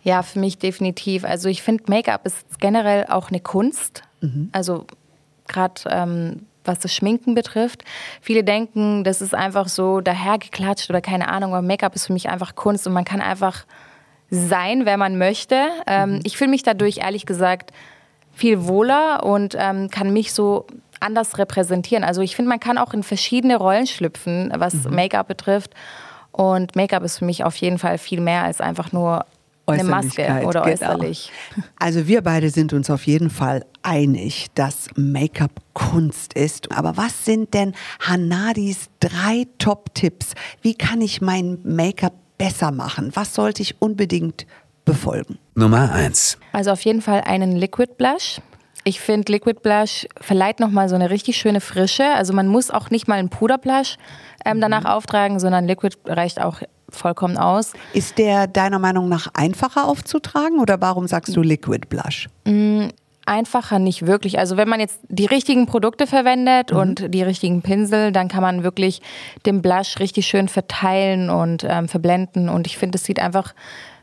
Ja, 0.02 0.23
für 0.23 0.40
mich 0.40 0.59
definitiv. 0.59 1.25
Also 1.25 1.49
ich 1.49 1.62
finde, 1.62 1.85
Make-up 1.87 2.26
ist 2.26 2.59
generell 2.59 3.07
auch 3.07 3.31
eine 3.31 3.40
Kunst. 3.40 4.02
Mhm. 4.21 4.49
Also 4.50 4.87
gerade 5.47 5.83
ähm, 5.90 6.47
was 6.69 6.79
das 6.79 6.95
Schminken 6.95 7.35
betrifft. 7.35 7.83
Viele 8.21 8.45
denken, 8.45 9.03
das 9.03 9.21
ist 9.21 9.35
einfach 9.35 9.69
so 9.69 10.01
dahergeklatscht 10.01 10.91
oder 10.91 11.01
keine 11.01 11.29
Ahnung, 11.29 11.55
aber 11.55 11.63
Make-up 11.63 11.95
ist 11.95 12.07
für 12.07 12.13
mich 12.13 12.29
einfach 12.29 12.55
Kunst 12.55 12.87
und 12.87 12.93
man 12.93 13.05
kann 13.05 13.21
einfach 13.21 13.65
sein, 14.31 14.85
wer 14.85 14.99
man 14.99 15.19
möchte. 15.19 15.69
Ähm, 15.87 16.13
mhm. 16.13 16.21
Ich 16.25 16.37
fühle 16.37 16.51
mich 16.51 16.63
dadurch 16.63 16.99
ehrlich 16.99 17.27
gesagt 17.27 17.73
viel 18.33 18.67
wohler 18.67 19.25
und 19.25 19.57
ähm, 19.59 19.91
kann 19.91 20.13
mich 20.13 20.33
so 20.33 20.67
anders 21.01 21.39
repräsentieren. 21.39 22.05
Also 22.05 22.21
ich 22.21 22.37
finde, 22.37 22.51
man 22.51 22.61
kann 22.61 22.79
auch 22.79 22.93
in 22.93 23.03
verschiedene 23.03 23.57
Rollen 23.57 23.87
schlüpfen, 23.87 24.53
was 24.57 24.75
mhm. 24.75 24.95
Make-up 24.95 25.27
betrifft. 25.29 25.75
Und 26.31 26.77
Make-up 26.77 27.03
ist 27.03 27.19
für 27.19 27.25
mich 27.25 27.43
auf 27.43 27.57
jeden 27.57 27.79
Fall 27.79 27.99
viel 27.99 28.21
mehr 28.21 28.45
als 28.45 28.61
einfach 28.61 28.93
nur 28.93 29.25
eine 29.69 29.85
Maske 29.85 30.43
oder 30.45 30.63
genau. 30.63 30.73
äußerlich. 30.73 31.33
Also 31.79 32.07
wir 32.07 32.23
beide 32.23 32.51
sind 32.51 32.73
uns 32.73 32.91
auf 32.91 33.07
jeden 33.07 33.31
Fall 33.31 33.65
einig, 33.83 34.49
dass 34.55 34.89
Make-up 34.97 35.53
Kunst 35.75 36.35
ist. 36.35 36.73
Aber 36.77 36.97
was 36.97 37.25
sind 37.25 37.55
denn 37.55 37.75
Hanadis 38.01 38.89
drei 39.01 39.47
Top-Tipps? 39.59 40.33
Wie 40.63 40.75
kann 40.75 41.01
ich 41.01 41.21
mein 41.21 41.59
Make-up 41.63 42.15
besser 42.37 42.71
machen? 42.71 43.11
Was 43.15 43.35
sollte 43.35 43.63
ich 43.63 43.81
unbedingt 43.81 44.47
befolgen? 44.85 45.39
Nummer 45.55 45.93
eins. 45.93 46.39
Also 46.53 46.73
auf 46.73 46.81
jeden 46.83 47.03
Fall 47.03 47.23
einen 47.23 47.57
Liquid 47.57 47.93
Blush. 47.97 48.41
Ich 48.85 49.01
finde, 49.01 49.33
Liquid 49.33 49.61
Blush 49.63 50.07
verleiht 50.21 50.61
nochmal 50.61 50.89
so 50.89 50.95
eine 50.95 51.11
richtig 51.11 51.37
schöne 51.37 51.61
Frische. 51.61 52.05
Also 52.15 52.33
man 52.33 52.49
muss 52.49 52.71
auch 52.71 52.91
nicht 52.91 53.07
mal 53.07 53.19
einen 53.19 53.29
Puderblush 53.29 53.97
ähm, 54.45 54.61
danach 54.61 54.85
mhm. 54.85 54.87
auftragen, 54.87 55.41
sondern 55.41 55.67
Liquid 55.67 55.97
reicht 56.07 56.41
auch 56.41 56.63
vollkommen 56.90 57.37
aus. 57.37 57.73
Ist 57.92 58.18
der 58.18 58.47
deiner 58.47 58.78
Meinung 58.78 59.09
nach 59.09 59.28
einfacher 59.35 59.87
aufzutragen 59.87 60.61
oder 60.61 60.80
warum 60.80 61.07
sagst 61.07 61.37
du 61.37 61.42
Liquid 61.42 61.87
Blush? 61.88 62.28
Mm, 62.45 62.88
einfacher 63.28 63.78
nicht 63.78 64.07
wirklich. 64.07 64.38
Also 64.38 64.57
wenn 64.57 64.68
man 64.68 64.80
jetzt 64.80 65.00
die 65.09 65.26
richtigen 65.26 65.66
Produkte 65.66 66.07
verwendet 66.07 66.73
mhm. 66.73 66.78
und 66.78 67.14
die 67.14 67.23
richtigen 67.23 67.62
Pinsel, 67.62 68.11
dann 68.11 68.28
kann 68.28 68.42
man 68.42 68.62
wirklich 68.64 69.00
den 69.47 69.62
Blush 69.62 69.99
richtig 70.00 70.26
schön 70.26 70.49
verteilen 70.49 71.30
und 71.30 71.64
ähm, 71.68 71.88
verblenden. 71.88 72.49
Und 72.49 72.66
ich 72.66 72.78
finde, 72.78 72.97
es 72.97 73.04
sieht 73.04 73.21
einfach 73.21 73.54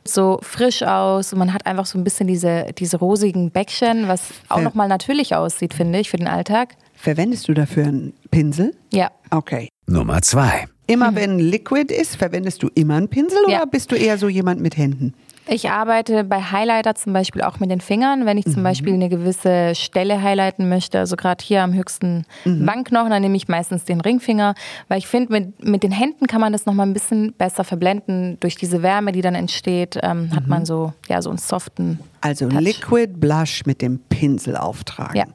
so 0.07 0.39
frisch 0.43 0.83
aus 0.83 1.33
und 1.33 1.39
man 1.39 1.51
hat 1.51 1.65
einfach 1.65 1.87
so 1.87 1.97
ein 1.97 2.03
bisschen 2.03 2.27
diese, 2.27 2.67
diese 2.77 2.97
rosigen 2.97 3.49
Bäckchen, 3.49 4.07
was 4.07 4.21
auch 4.49 4.61
nochmal 4.61 4.87
natürlich 4.87 5.35
aussieht, 5.35 5.73
finde 5.73 5.99
ich, 5.99 6.11
für 6.11 6.17
den 6.17 6.27
Alltag. 6.27 6.75
Verwendest 6.93 7.47
du 7.47 7.53
dafür 7.53 7.85
einen 7.85 8.13
Pinsel? 8.29 8.75
Ja. 8.93 9.11
Okay. 9.31 9.69
Nummer 9.87 10.21
zwei. 10.21 10.67
Immer 10.87 11.11
mhm. 11.11 11.15
wenn 11.15 11.39
Liquid 11.39 11.93
ist, 11.93 12.15
verwendest 12.15 12.61
du 12.63 12.69
immer 12.75 12.95
einen 12.95 13.07
Pinsel 13.07 13.39
ja. 13.47 13.57
oder 13.57 13.67
bist 13.67 13.91
du 13.91 13.95
eher 13.95 14.17
so 14.17 14.29
jemand 14.29 14.61
mit 14.61 14.77
Händen? 14.77 15.13
Ich 15.47 15.69
arbeite 15.69 16.23
bei 16.23 16.41
Highlighter 16.41 16.95
zum 16.95 17.13
Beispiel 17.13 17.43
auch 17.43 17.59
mit 17.59 17.69
den 17.69 17.81
Fingern. 17.81 18.25
Wenn 18.25 18.37
ich 18.37 18.45
zum 18.45 18.59
mhm. 18.59 18.63
Beispiel 18.63 18.93
eine 18.93 19.09
gewisse 19.09 19.75
Stelle 19.75 20.21
highlighten 20.21 20.69
möchte, 20.69 20.99
also 20.99 21.15
gerade 21.15 21.43
hier 21.43 21.61
am 21.61 21.73
höchsten 21.73 22.25
mhm. 22.45 22.65
Wangenknochen, 22.65 23.11
dann 23.11 23.21
nehme 23.21 23.37
ich 23.37 23.47
meistens 23.47 23.85
den 23.85 24.01
Ringfinger, 24.01 24.55
weil 24.87 24.97
ich 24.97 25.07
finde, 25.07 25.31
mit, 25.31 25.63
mit 25.63 25.83
den 25.83 25.91
Händen 25.91 26.27
kann 26.27 26.41
man 26.41 26.51
das 26.51 26.65
nochmal 26.65 26.87
ein 26.87 26.93
bisschen 26.93 27.33
besser 27.33 27.63
verblenden. 27.63 28.37
Durch 28.39 28.55
diese 28.55 28.81
Wärme, 28.81 29.11
die 29.11 29.21
dann 29.21 29.35
entsteht, 29.35 29.99
ähm, 30.01 30.31
hat 30.35 30.47
man 30.47 30.61
mhm. 30.61 30.65
so, 30.65 30.93
ja, 31.07 31.21
so 31.21 31.29
einen 31.29 31.37
soften 31.37 31.99
also 32.25 32.49
Touch. 32.49 32.59
Liquid 32.59 33.13
Blush 33.19 33.67
mit 33.67 33.83
dem 33.83 33.99
Pinsel 33.99 34.57
auftragen. 34.57 35.15
Ja. 35.15 35.25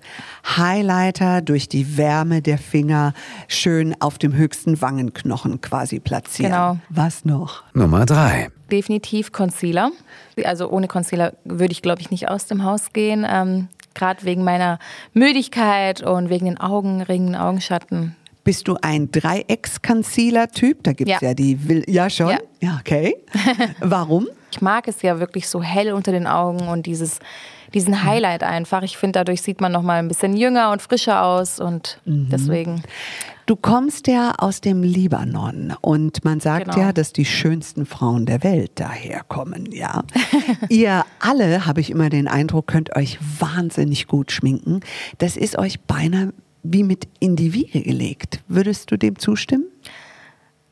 Highlighter 0.57 1.40
durch 1.40 1.69
die 1.69 1.97
Wärme 1.97 2.43
der 2.43 2.59
Finger 2.59 3.12
schön 3.47 3.95
auf 4.00 4.19
dem 4.19 4.35
höchsten 4.35 4.81
Wangenknochen 4.81 5.61
quasi 5.61 6.00
platzieren. 6.00 6.50
Genau. 6.50 6.79
Was 6.88 7.25
noch? 7.25 7.62
Nummer 7.75 8.07
drei. 8.07 8.49
Definitiv 8.71 9.33
Concealer. 9.33 9.91
Also 10.45 10.71
ohne 10.71 10.89
Concealer 10.89 11.35
würde 11.45 11.73
ich, 11.73 11.83
glaube 11.83 12.00
ich, 12.00 12.11
nicht 12.11 12.29
aus 12.29 12.47
dem 12.47 12.65
Haus 12.65 12.93
gehen. 12.93 13.27
Ähm, 13.29 13.69
Gerade 13.95 14.25
wegen 14.25 14.45
meiner 14.45 14.79
Müdigkeit 15.15 16.03
und 16.03 16.31
wegen 16.31 16.47
den 16.47 16.59
Augenringen, 16.59 17.35
Augenschatten. 17.35 18.15
Bist 18.45 18.69
du 18.69 18.77
ein 18.81 19.11
Dreiecks-Concealer-Typ? 19.11 20.83
Da 20.85 20.93
gibt 20.93 21.11
es 21.11 21.21
ja. 21.21 21.29
ja. 21.29 21.35
die. 21.35 21.69
Will 21.69 21.85
ja, 21.87 22.09
schon? 22.09 22.31
Ja, 22.31 22.39
ja 22.61 22.77
okay. 22.81 23.17
Warum? 23.81 24.29
Ich 24.53 24.61
mag 24.61 24.89
es 24.89 25.03
ja 25.03 25.21
wirklich 25.21 25.49
so 25.49 25.62
hell 25.62 25.93
unter 25.93 26.12
den 26.12 26.27
Augen 26.27 26.69
und 26.69 26.87
dieses, 26.87 27.19
diesen 27.75 28.05
Highlight 28.05 28.43
einfach. 28.43 28.83
Ich 28.83 28.97
finde, 28.97 29.19
dadurch 29.19 29.43
sieht 29.43 29.61
man 29.61 29.73
noch 29.73 29.83
mal 29.83 29.99
ein 29.99 30.09
bisschen 30.09 30.37
jünger 30.37 30.71
und 30.73 30.81
frischer 30.83 31.25
aus 31.25 31.61
und 31.61 32.00
mhm. 32.05 32.29
deswegen. 32.31 32.83
Du 33.50 33.57
kommst 33.57 34.07
ja 34.07 34.37
aus 34.38 34.61
dem 34.61 34.85
Libanon 34.85 35.75
und 35.80 36.25
man 36.25 36.38
sagt 36.38 36.66
genau. 36.66 36.78
ja, 36.78 36.92
dass 36.92 37.12
die 37.12 37.25
schönsten 37.25 37.85
Frauen 37.85 38.25
der 38.25 38.45
Welt 38.45 38.71
daherkommen, 38.76 39.73
ja. 39.73 40.04
Ihr 40.69 41.04
alle, 41.19 41.66
habe 41.66 41.80
ich 41.80 41.90
immer 41.90 42.11
den 42.11 42.28
Eindruck, 42.28 42.69
könnt 42.69 42.95
euch 42.95 43.19
wahnsinnig 43.40 44.07
gut 44.07 44.30
schminken. 44.30 44.83
Das 45.19 45.37
ist 45.37 45.59
euch 45.59 45.80
beinahe 45.80 46.33
wie 46.62 46.85
mit 46.85 47.09
in 47.19 47.35
die 47.35 47.52
Wiege 47.52 47.83
gelegt. 47.83 48.40
Würdest 48.47 48.92
du 48.92 48.97
dem 48.97 49.19
zustimmen? 49.19 49.64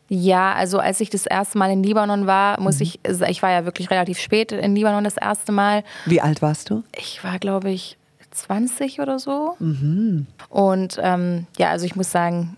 Ja, 0.08 0.52
also 0.52 0.78
als 0.78 1.00
ich 1.00 1.10
das 1.10 1.26
erste 1.26 1.58
Mal 1.58 1.72
in 1.72 1.82
Libanon 1.82 2.28
war, 2.28 2.60
muss 2.60 2.76
mhm. 2.76 2.82
ich, 2.82 3.00
also 3.04 3.24
ich 3.24 3.42
war 3.42 3.50
ja 3.50 3.64
wirklich 3.64 3.90
relativ 3.90 4.20
spät 4.20 4.52
in 4.52 4.76
Libanon 4.76 5.02
das 5.02 5.16
erste 5.16 5.50
Mal. 5.50 5.82
Wie 6.06 6.20
alt 6.20 6.42
warst 6.42 6.70
du? 6.70 6.84
Ich 6.96 7.24
war, 7.24 7.40
glaube 7.40 7.70
ich, 7.70 7.98
20 8.30 9.00
oder 9.00 9.18
so. 9.18 9.56
Mhm. 9.58 10.28
Und 10.48 10.96
ähm, 11.02 11.48
ja, 11.58 11.70
also 11.70 11.84
ich 11.84 11.96
muss 11.96 12.12
sagen, 12.12 12.56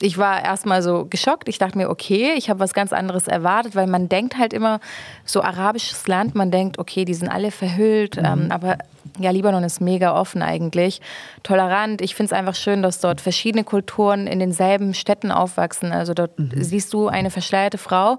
ich 0.00 0.18
war 0.18 0.44
erstmal 0.44 0.82
so 0.82 1.06
geschockt. 1.08 1.48
Ich 1.48 1.58
dachte 1.58 1.76
mir, 1.76 1.90
okay, 1.90 2.32
ich 2.36 2.50
habe 2.50 2.60
was 2.60 2.72
ganz 2.72 2.92
anderes 2.92 3.28
erwartet, 3.28 3.74
weil 3.74 3.86
man 3.86 4.08
denkt 4.08 4.38
halt 4.38 4.52
immer, 4.52 4.80
so 5.24 5.42
arabisches 5.42 6.06
Land, 6.06 6.34
man 6.34 6.50
denkt, 6.50 6.78
okay, 6.78 7.04
die 7.04 7.14
sind 7.14 7.28
alle 7.28 7.50
verhüllt, 7.50 8.16
mhm. 8.16 8.24
ähm, 8.24 8.46
aber 8.50 8.78
ja, 9.18 9.30
Libanon 9.30 9.64
ist 9.64 9.80
mega 9.80 10.14
offen 10.14 10.42
eigentlich, 10.42 11.00
tolerant. 11.42 12.00
Ich 12.00 12.14
finde 12.14 12.32
es 12.32 12.38
einfach 12.38 12.54
schön, 12.54 12.82
dass 12.82 13.00
dort 13.00 13.20
verschiedene 13.20 13.64
Kulturen 13.64 14.26
in 14.26 14.38
denselben 14.38 14.94
Städten 14.94 15.32
aufwachsen. 15.32 15.92
Also 15.92 16.14
dort 16.14 16.38
mhm. 16.38 16.50
siehst 16.54 16.92
du 16.92 17.08
eine 17.08 17.30
verschleierte 17.30 17.78
Frau 17.78 18.18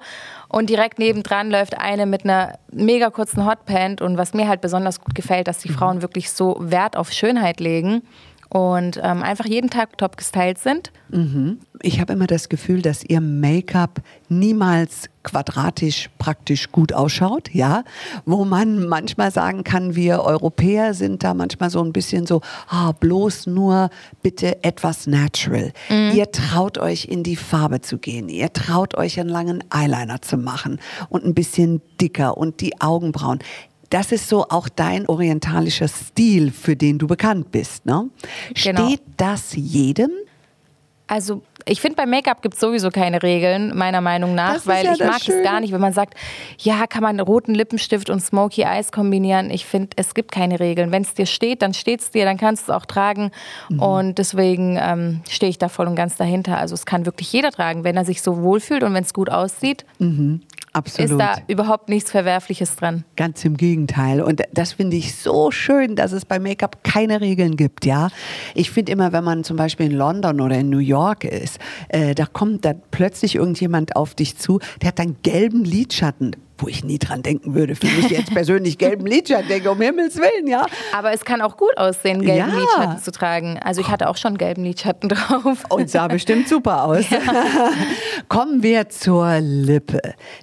und 0.50 0.70
direkt 0.70 1.00
nebendran 1.00 1.52
läuft 1.52 1.78
eine 1.78 2.06
mit 2.06 2.26
einer 2.26 2.58
mega 2.72 3.10
kurzen 3.12 3.46
Hotpant. 3.46 4.02
Und 4.02 4.18
was 4.18 4.34
mir 4.34 4.48
halt 4.48 4.62
besonders 4.62 5.00
gut 5.00 5.16
gefällt, 5.16 5.48
dass 5.48 5.60
die 5.60 5.70
mhm. 5.70 5.76
Frauen 5.76 6.02
wirklich 6.02 6.32
so 6.32 6.58
Wert 6.60 6.98
auf 6.98 7.12
Schönheit 7.12 7.60
legen 7.60 8.02
und 8.50 9.00
ähm, 9.04 9.22
einfach 9.22 9.46
jeden 9.46 9.70
Tag 9.70 9.98
top 9.98 10.18
gestylt 10.18 10.58
sind. 10.58 10.92
Mhm. 11.10 11.60
Ich 11.82 12.00
habe 12.02 12.14
immer 12.14 12.28
das 12.28 12.50
Gefühl, 12.50 12.82
dass 12.82 13.04
ihr 13.04 13.22
Make-up 13.22 14.02
niemals 14.28 15.10
quadratisch 15.24 16.10
praktisch 16.18 16.72
gut 16.72 16.94
ausschaut, 16.94 17.54
ja, 17.54 17.84
wo 18.26 18.46
man 18.46 18.88
manchmal 18.88 19.32
sagen 19.32 19.64
kann, 19.64 19.96
wir 19.96 20.22
Europäer 20.22 20.94
sind 20.94 21.24
da 21.24 21.34
manchmal 21.34 21.70
so 21.70 21.84
ein 21.84 21.94
bisschen 21.94 22.26
so, 22.26 22.42
ah, 22.68 22.94
bloß 22.94 23.48
nur 23.48 23.90
bitte 24.24 24.64
etwas 24.64 25.08
natural. 25.08 25.72
Mhm. 25.90 26.12
Ihr 26.16 26.32
traut 26.32 26.78
euch 26.78 27.06
in 27.06 27.24
die 27.24 27.36
Farbe 27.36 27.82
zu 27.82 27.98
gehen, 27.98 28.30
ihr 28.30 28.52
traut 28.54 28.98
euch 28.98 29.20
einen 29.20 29.30
langen 29.30 29.64
Eyeliner 29.70 30.22
zu 30.22 30.38
machen 30.38 30.80
und 31.10 31.26
ein 31.26 31.34
bisschen 31.34 31.82
dicker 32.02 32.38
und 32.38 32.62
die 32.62 32.82
Augenbrauen 32.82 33.40
das 33.90 34.12
ist 34.12 34.30
so 34.30 34.46
auch 34.50 34.70
dein 34.70 35.08
orientalischer 35.08 35.88
Stil, 35.88 36.52
für 36.52 36.76
den 36.76 36.98
du 36.98 37.08
bekannt 37.08 37.52
bist. 37.52 37.86
Ne? 37.86 38.10
Genau. 38.54 38.88
Steht 38.88 39.02
das 39.18 39.54
jedem? 39.56 40.12
Also 41.08 41.42
ich 41.66 41.82
finde, 41.82 41.96
bei 41.96 42.06
Make-up 42.06 42.44
gibt 42.44 42.54
es 42.54 42.60
sowieso 42.60 42.90
keine 42.90 43.24
Regeln, 43.24 43.76
meiner 43.76 44.00
Meinung 44.00 44.36
nach, 44.36 44.66
weil 44.68 44.86
ja 44.86 44.94
ich 44.94 45.00
mag 45.00 45.22
Schöne. 45.22 45.40
es 45.40 45.44
gar 45.44 45.60
nicht, 45.60 45.74
wenn 45.74 45.82
man 45.82 45.92
sagt, 45.92 46.14
ja, 46.60 46.86
kann 46.86 47.02
man 47.02 47.20
roten 47.20 47.56
Lippenstift 47.56 48.12
und 48.12 48.22
Smoky 48.22 48.62
Eyes 48.62 48.92
kombinieren. 48.92 49.50
Ich 49.50 49.66
finde, 49.66 49.90
es 49.96 50.14
gibt 50.14 50.32
keine 50.32 50.60
Regeln. 50.60 50.92
Wenn 50.92 51.02
es 51.02 51.16
dir 51.16 51.26
steht, 51.26 51.64
dann 51.64 51.74
steht 51.74 52.02
es 52.02 52.12
dir, 52.12 52.26
dann 52.26 52.38
kannst 52.38 52.68
du 52.68 52.72
es 52.72 52.78
auch 52.78 52.86
tragen. 52.86 53.32
Mhm. 53.70 53.80
Und 53.80 54.18
deswegen 54.20 54.78
ähm, 54.80 55.22
stehe 55.30 55.50
ich 55.50 55.58
da 55.58 55.68
voll 55.68 55.88
und 55.88 55.96
ganz 55.96 56.16
dahinter. 56.16 56.58
Also 56.58 56.76
es 56.76 56.86
kann 56.86 57.08
wirklich 57.08 57.34
jeder 57.34 57.52
tragen, 57.52 57.84
wenn 57.84 57.98
er 57.98 58.06
sich 58.06 58.22
so 58.22 58.42
wohlfühlt 58.44 58.84
und 58.84 58.94
wenn 58.94 59.04
es 59.04 59.14
gut 59.14 59.32
aussieht. 59.32 59.86
Mhm. 59.98 60.42
Absolut. 60.72 61.12
Ist 61.12 61.18
da 61.18 61.36
überhaupt 61.48 61.90
nichts 61.90 62.12
Verwerfliches 62.12 62.76
dran? 62.76 63.04
Ganz 63.16 63.44
im 63.44 63.58
Gegenteil. 63.58 64.22
Und 64.22 64.44
das 64.54 64.74
finde 64.74 64.98
ich 64.98 65.16
so 65.16 65.50
schön, 65.52 65.96
dass 65.96 66.12
es 66.12 66.26
bei 66.26 66.40
Make-up 66.40 66.84
keine 66.84 67.22
Regeln 67.22 67.56
gibt, 67.56 67.86
ja. 67.86 68.10
Ich 68.54 68.70
finde 68.70 68.92
immer, 68.92 69.12
wenn 69.12 69.24
man 69.24 69.44
zum 69.44 69.58
Beispiel 69.58 69.88
in 69.88 69.94
London 69.94 70.42
oder 70.42 70.58
in 70.58 70.70
New 70.70 70.78
York 70.78 71.24
ist, 71.24 71.60
äh, 71.90 72.14
da 72.14 72.26
kommt 72.26 72.66
dann 72.66 72.82
plötzlich 72.92 73.36
irgendjemand 73.36 73.96
auf 73.96 74.14
dich 74.14 74.38
zu, 74.38 74.60
der 74.82 74.90
hat 74.90 75.00
dann 75.00 75.16
gelben 75.24 75.64
Lidschatten 75.64 76.36
wo 76.62 76.68
ich 76.68 76.84
nie 76.84 77.00
dran 77.00 77.24
denken 77.24 77.56
würde, 77.56 77.76
für 77.76 77.88
mich 77.88 78.10
jetzt 78.10 78.32
persönlich 78.34 78.78
gelben 78.78 79.06
Lidschatten 79.06 79.48
denke, 79.48 79.72
um 79.72 79.82
Himmels 79.82 80.18
Willen, 80.18 80.48
ja. 80.48 80.66
Aber 80.94 81.14
es 81.14 81.24
kann 81.26 81.42
auch 81.42 81.58
gut 81.58 81.78
aussehen, 81.78 82.22
gelben 82.22 82.38
Ja. 82.52 82.60
Lidschatten 82.60 83.02
zu 83.04 83.12
tragen. 83.12 83.58
Also 83.64 83.82
ich 83.82 83.88
hatte 83.88 84.10
auch 84.10 84.18
schon 84.18 84.38
gelben 84.38 84.64
Lidschatten 84.64 85.10
drauf. 85.10 85.64
Und 85.70 85.90
sah 85.90 86.08
bestimmt 86.08 86.48
super 86.48 86.84
aus. 86.84 87.06
Kommen 88.28 88.62
wir 88.64 88.90
zur 88.90 89.40
Lippe. 89.40 90.00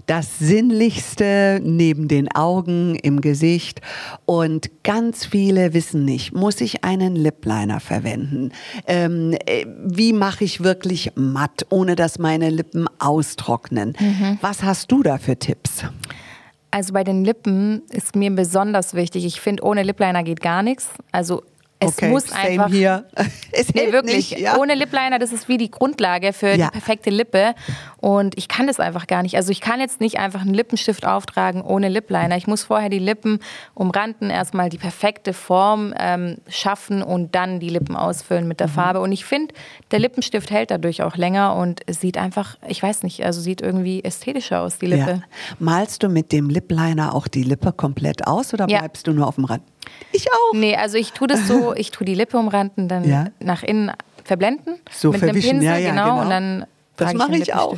Das 0.06 0.38
Sinnlichste 0.38 1.60
neben 1.62 2.08
den 2.08 2.30
Augen, 2.34 2.94
im 2.96 3.20
Gesicht. 3.20 3.80
Und 4.24 4.70
ganz 4.82 5.26
viele 5.26 5.74
wissen 5.74 6.04
nicht, 6.04 6.32
muss 6.34 6.60
ich 6.60 6.84
einen 6.84 7.14
Lip-Liner 7.16 7.80
verwenden? 7.80 8.52
Ähm, 8.86 9.36
äh, 9.46 9.66
wie 9.84 10.12
mache 10.12 10.44
ich 10.44 10.62
wirklich 10.62 11.12
matt, 11.14 11.66
ohne 11.70 11.96
dass 11.96 12.18
meine 12.18 12.50
Lippen 12.50 12.88
austrocknen? 12.98 13.94
Was 14.40 14.62
hast 14.62 14.90
du 14.92 15.02
da 15.02 15.18
für 15.18 15.38
Tipps? 15.38 15.84
Also 16.70 16.92
bei 16.92 17.04
den 17.04 17.24
Lippen 17.24 17.82
ist 17.90 18.16
mir 18.16 18.30
besonders 18.30 18.94
wichtig. 18.94 19.24
Ich 19.24 19.40
finde, 19.40 19.62
ohne 19.64 19.82
Lipliner 19.82 20.22
geht 20.22 20.40
gar 20.40 20.62
nichts. 20.62 20.90
Also 21.12 21.42
es 21.78 21.88
okay, 21.98 22.08
muss 22.08 22.24
same 22.28 22.40
einfach. 22.42 22.68
hier. 22.70 23.04
Es 23.58 23.72
Nee, 23.74 23.90
wirklich. 23.92 24.30
Nicht, 24.32 24.40
ja. 24.40 24.58
Ohne 24.58 24.74
Lipliner, 24.74 25.18
das 25.18 25.32
ist 25.32 25.48
wie 25.48 25.56
die 25.56 25.70
Grundlage 25.70 26.32
für 26.34 26.48
Ja. 26.54 26.66
die 26.66 26.72
perfekte 26.72 27.08
Lippe. 27.10 27.54
Und 27.96 28.36
ich 28.36 28.48
kann 28.48 28.66
das 28.66 28.80
einfach 28.80 29.06
gar 29.06 29.22
nicht. 29.22 29.34
Also 29.36 29.50
ich 29.50 29.60
kann 29.62 29.80
jetzt 29.80 29.98
nicht 30.00 30.18
einfach 30.18 30.42
einen 30.42 30.52
Lippenstift 30.52 31.06
auftragen 31.06 31.62
ohne 31.62 31.88
Lipliner. 31.88 32.36
Ich 32.36 32.46
muss 32.46 32.64
vorher 32.64 32.88
die 32.90 32.98
Lippen 32.98 33.40
umranden, 33.74 34.28
erstmal 34.30 34.68
die 34.68 34.76
perfekte 34.78 35.32
Form 35.32 35.94
ähm, 35.98 36.36
schaffen 36.48 37.02
und 37.02 37.34
dann 37.34 37.60
die 37.60 37.70
Lippen 37.70 37.96
ausfüllen 37.96 38.42
Mhm. 38.44 38.48
mit 38.48 38.60
der 38.60 38.68
Farbe. 38.68 39.00
Und 39.00 39.12
ich 39.12 39.24
finde, 39.24 39.54
der 39.90 39.98
Lippenstift 40.00 40.50
hält 40.50 40.70
dadurch 40.70 41.02
auch 41.02 41.16
länger 41.16 41.54
und 41.56 41.80
es 41.86 42.00
sieht 42.00 42.18
einfach, 42.18 42.56
ich 42.68 42.82
weiß 42.82 43.02
nicht, 43.04 43.24
also 43.24 43.40
sieht 43.40 43.62
irgendwie 43.62 44.04
ästhetischer 44.04 44.60
aus, 44.60 44.78
die 44.78 44.86
Lippe. 44.86 45.10
Ja. 45.10 45.22
Malst 45.58 46.02
du 46.02 46.08
mit 46.08 46.30
dem 46.32 46.50
Lip-Liner 46.50 47.14
auch 47.14 47.26
die 47.28 47.42
Lippe 47.42 47.72
komplett 47.72 48.26
aus 48.26 48.52
oder 48.52 48.66
bleibst 48.66 49.06
du 49.06 49.12
nur 49.12 49.26
auf 49.26 49.36
dem 49.36 49.44
Rand? 49.46 49.62
Ich 50.12 50.26
auch. 50.32 50.52
Nee, 50.52 50.74
also 50.76 50.98
ich 50.98 51.12
tue 51.12 51.28
das 51.28 51.46
so, 51.46 51.65
ich 51.74 51.90
tue 51.90 52.04
die 52.04 52.14
Lippe 52.14 52.36
umranden, 52.38 52.88
dann 52.88 53.04
Ja. 53.04 53.26
nach 53.40 53.62
innen 53.62 53.90
verblenden. 54.24 54.74
So 54.90 55.10
mit 55.10 55.20
verwischen, 55.20 55.50
einem 55.50 55.58
Pinsel, 55.60 55.72
ja, 55.72 55.78
ja, 55.78 55.90
genau, 55.90 56.04
genau. 56.10 56.22
Und 56.22 56.30
dann 56.30 56.66
Das 56.96 57.14
mache 57.14 57.36
ich 57.36 57.54
auch. 57.54 57.76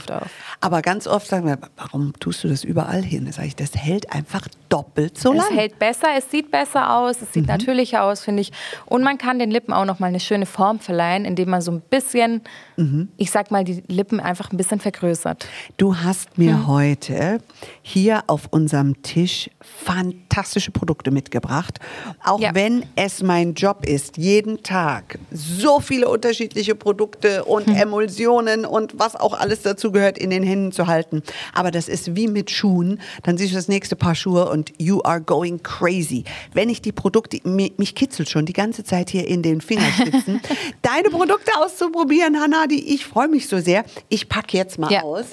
Aber 0.60 0.82
ganz 0.82 1.06
oft 1.06 1.26
sagen 1.26 1.46
wir, 1.46 1.58
warum 1.76 2.12
tust 2.20 2.44
du 2.44 2.48
das 2.48 2.64
überall 2.64 3.02
hin? 3.02 3.26
Da 3.26 3.32
sage 3.32 3.48
ich, 3.48 3.56
das 3.56 3.74
hält 3.76 4.12
einfach 4.12 4.46
doppelt 4.68 5.18
so 5.18 5.32
Es 5.32 5.38
lang. 5.38 5.54
hält 5.56 5.78
besser, 5.78 6.08
es 6.16 6.30
sieht 6.30 6.50
besser 6.50 6.94
aus, 6.96 7.16
es 7.16 7.22
Mhm. 7.22 7.32
sieht 7.32 7.46
natürlicher 7.48 8.04
aus, 8.04 8.20
finde 8.20 8.42
ich. 8.42 8.52
Und 8.86 9.02
man 9.02 9.18
kann 9.18 9.38
den 9.38 9.50
Lippen 9.50 9.72
auch 9.72 9.84
noch 9.84 9.98
mal 9.98 10.06
eine 10.08 10.20
schöne 10.20 10.46
Form 10.46 10.78
verleihen, 10.80 11.24
indem 11.24 11.50
man 11.50 11.60
so 11.62 11.70
ein 11.72 11.80
bisschen, 11.80 12.42
Mhm. 12.76 13.08
ich 13.16 13.30
sag 13.30 13.50
mal, 13.50 13.64
die 13.64 13.82
Lippen 13.88 14.20
einfach 14.20 14.52
ein 14.52 14.56
bisschen 14.56 14.80
vergrößert. 14.80 15.46
Du 15.78 15.96
hast 15.96 16.36
mir 16.38 16.52
Hm. 16.54 16.66
heute 16.66 17.38
hier 17.82 18.24
auf 18.26 18.48
unserem 18.50 19.02
Tisch 19.02 19.48
fantastische 19.92 20.70
Produkte 20.70 21.10
mitgebracht. 21.10 21.78
Auch 22.24 22.40
Ja. 22.40 22.54
wenn 22.54 22.84
es 22.96 23.22
mein 23.22 23.54
Job 23.54 23.86
ist, 23.86 24.16
jeden 24.16 24.62
Tag 24.62 25.18
so 25.32 25.80
viele 25.80 26.08
unterschiedliche 26.08 26.74
Produkte 26.74 27.44
und 27.44 27.66
Hm. 27.66 27.76
Emulsionen 27.76 28.64
und 28.64 28.98
was 28.98 29.07
auch 29.16 29.34
alles 29.38 29.62
dazu 29.62 29.92
gehört, 29.92 30.18
in 30.18 30.30
den 30.30 30.42
Händen 30.42 30.72
zu 30.72 30.86
halten. 30.86 31.22
Aber 31.54 31.70
das 31.70 31.88
ist 31.88 32.16
wie 32.16 32.28
mit 32.28 32.50
Schuhen. 32.50 33.00
Dann 33.22 33.36
siehst 33.38 33.52
du 33.52 33.56
das 33.56 33.68
nächste 33.68 33.96
Paar 33.96 34.14
Schuhe 34.14 34.48
und 34.50 34.72
you 34.78 35.00
are 35.04 35.20
going 35.20 35.62
crazy. 35.62 36.24
Wenn 36.52 36.68
ich 36.68 36.82
die 36.82 36.92
Produkte, 36.92 37.36
mi- 37.44 37.72
mich 37.76 37.94
kitzelt 37.94 38.28
schon 38.30 38.46
die 38.46 38.52
ganze 38.52 38.84
Zeit 38.84 39.10
hier 39.10 39.26
in 39.26 39.42
den 39.42 39.60
Fingerspitzen, 39.60 40.40
deine 40.82 41.10
Produkte 41.10 41.52
auszuprobieren, 41.58 42.40
Hanadi. 42.40 42.78
Ich 42.94 43.04
freue 43.06 43.28
mich 43.28 43.48
so 43.48 43.58
sehr. 43.60 43.84
Ich 44.08 44.28
packe 44.28 44.56
jetzt 44.56 44.78
mal 44.78 44.90
Ja. 44.92 45.02
aus. 45.02 45.26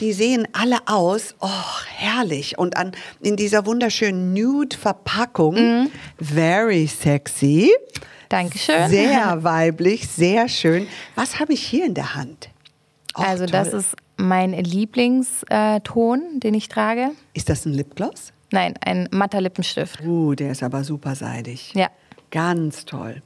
Die 0.00 0.12
sehen 0.12 0.46
alle 0.52 0.78
aus, 0.86 1.34
oh, 1.40 1.48
herrlich. 1.96 2.58
Und 2.58 2.76
an, 2.76 2.92
in 3.20 3.36
dieser 3.36 3.66
wunderschönen 3.66 4.32
Nude-Verpackung, 4.32 5.54
Mhm. 5.54 5.90
very 6.20 6.86
sexy. 6.86 7.70
Dankeschön. 8.28 8.88
Sehr 8.90 9.38
weiblich, 9.42 10.06
sehr 10.08 10.48
schön. 10.48 10.86
Was 11.14 11.40
habe 11.40 11.52
ich 11.54 11.62
hier 11.66 11.86
in 11.86 11.94
der 11.94 12.14
Hand? 12.14 12.50
Also 13.26 13.46
das 13.46 13.70
toll. 13.70 13.80
ist 13.80 13.96
mein 14.16 14.52
Lieblingston, 14.52 16.40
den 16.40 16.54
ich 16.54 16.68
trage. 16.68 17.10
Ist 17.34 17.48
das 17.48 17.64
ein 17.66 17.72
Lipgloss? 17.74 18.32
Nein, 18.50 18.74
ein 18.84 19.08
matter 19.10 19.40
Lippenstift. 19.40 20.00
Uh, 20.04 20.34
der 20.34 20.52
ist 20.52 20.62
aber 20.62 20.84
super 20.84 21.14
seidig. 21.14 21.72
Ja. 21.74 21.88
Ganz 22.30 22.84
toll. 22.84 23.22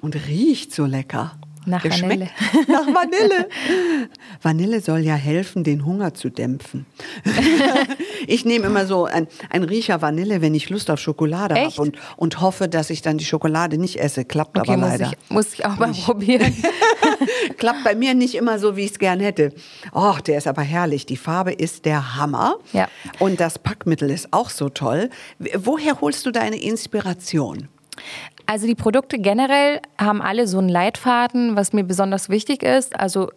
Und 0.00 0.14
riecht 0.26 0.74
so 0.74 0.84
lecker. 0.84 1.32
Nach 1.66 1.82
Der 1.82 1.90
Vanille. 1.92 2.28
Nach 2.68 2.86
Vanille. 2.86 3.48
Vanille 4.40 4.80
soll 4.80 5.00
ja 5.00 5.14
helfen, 5.14 5.64
den 5.64 5.84
Hunger 5.84 6.14
zu 6.14 6.30
dämpfen. 6.30 6.86
ich 8.26 8.44
nehme 8.44 8.66
immer 8.66 8.86
so 8.86 9.04
ein, 9.04 9.28
ein 9.50 9.64
Riecher 9.64 10.00
Vanille, 10.00 10.40
wenn 10.40 10.54
ich 10.54 10.70
Lust 10.70 10.90
auf 10.90 10.98
Schokolade 10.98 11.56
habe 11.56 11.80
und, 11.80 11.98
und 12.16 12.40
hoffe, 12.40 12.68
dass 12.68 12.90
ich 12.90 13.02
dann 13.02 13.18
die 13.18 13.24
Schokolade 13.24 13.76
nicht 13.76 14.00
esse. 14.00 14.24
Klappt 14.24 14.56
Okay, 14.56 14.72
aber 14.72 14.80
muss 14.80 14.88
leider. 14.90 15.12
ich, 15.12 15.30
muss 15.30 15.52
ich 15.52 15.66
auch 15.66 15.76
mal 15.76 15.92
probieren. 15.92 16.54
Klappt 17.58 17.84
bei 17.84 17.94
mir 17.94 18.14
nicht 18.14 18.34
immer 18.34 18.58
so, 18.58 18.76
wie 18.76 18.84
ich 18.84 18.92
es 18.92 18.98
gern 18.98 19.20
hätte. 19.20 19.52
Oh, 19.92 20.14
der 20.26 20.38
ist 20.38 20.46
aber 20.46 20.62
herrlich. 20.62 21.06
Die 21.06 21.16
Farbe 21.16 21.52
ist 21.52 21.84
der 21.84 22.16
Hammer. 22.16 22.56
Ja. 22.72 22.88
Und 23.18 23.40
das 23.40 23.58
Packmittel 23.58 24.10
ist 24.10 24.32
auch 24.32 24.50
so 24.50 24.68
toll. 24.68 25.10
Woher 25.38 26.00
holst 26.00 26.26
du 26.26 26.30
deine 26.30 26.60
Inspiration? 26.60 27.68
Also 28.46 28.66
die 28.66 28.74
Produkte 28.74 29.18
generell 29.18 29.80
haben 29.98 30.22
alle 30.22 30.46
so 30.46 30.58
einen 30.58 30.68
Leitfaden, 30.68 31.56
was 31.56 31.72
mir 31.72 31.84
besonders 31.84 32.28
wichtig 32.28 32.62
ist. 32.62 32.98
Also 32.98 33.30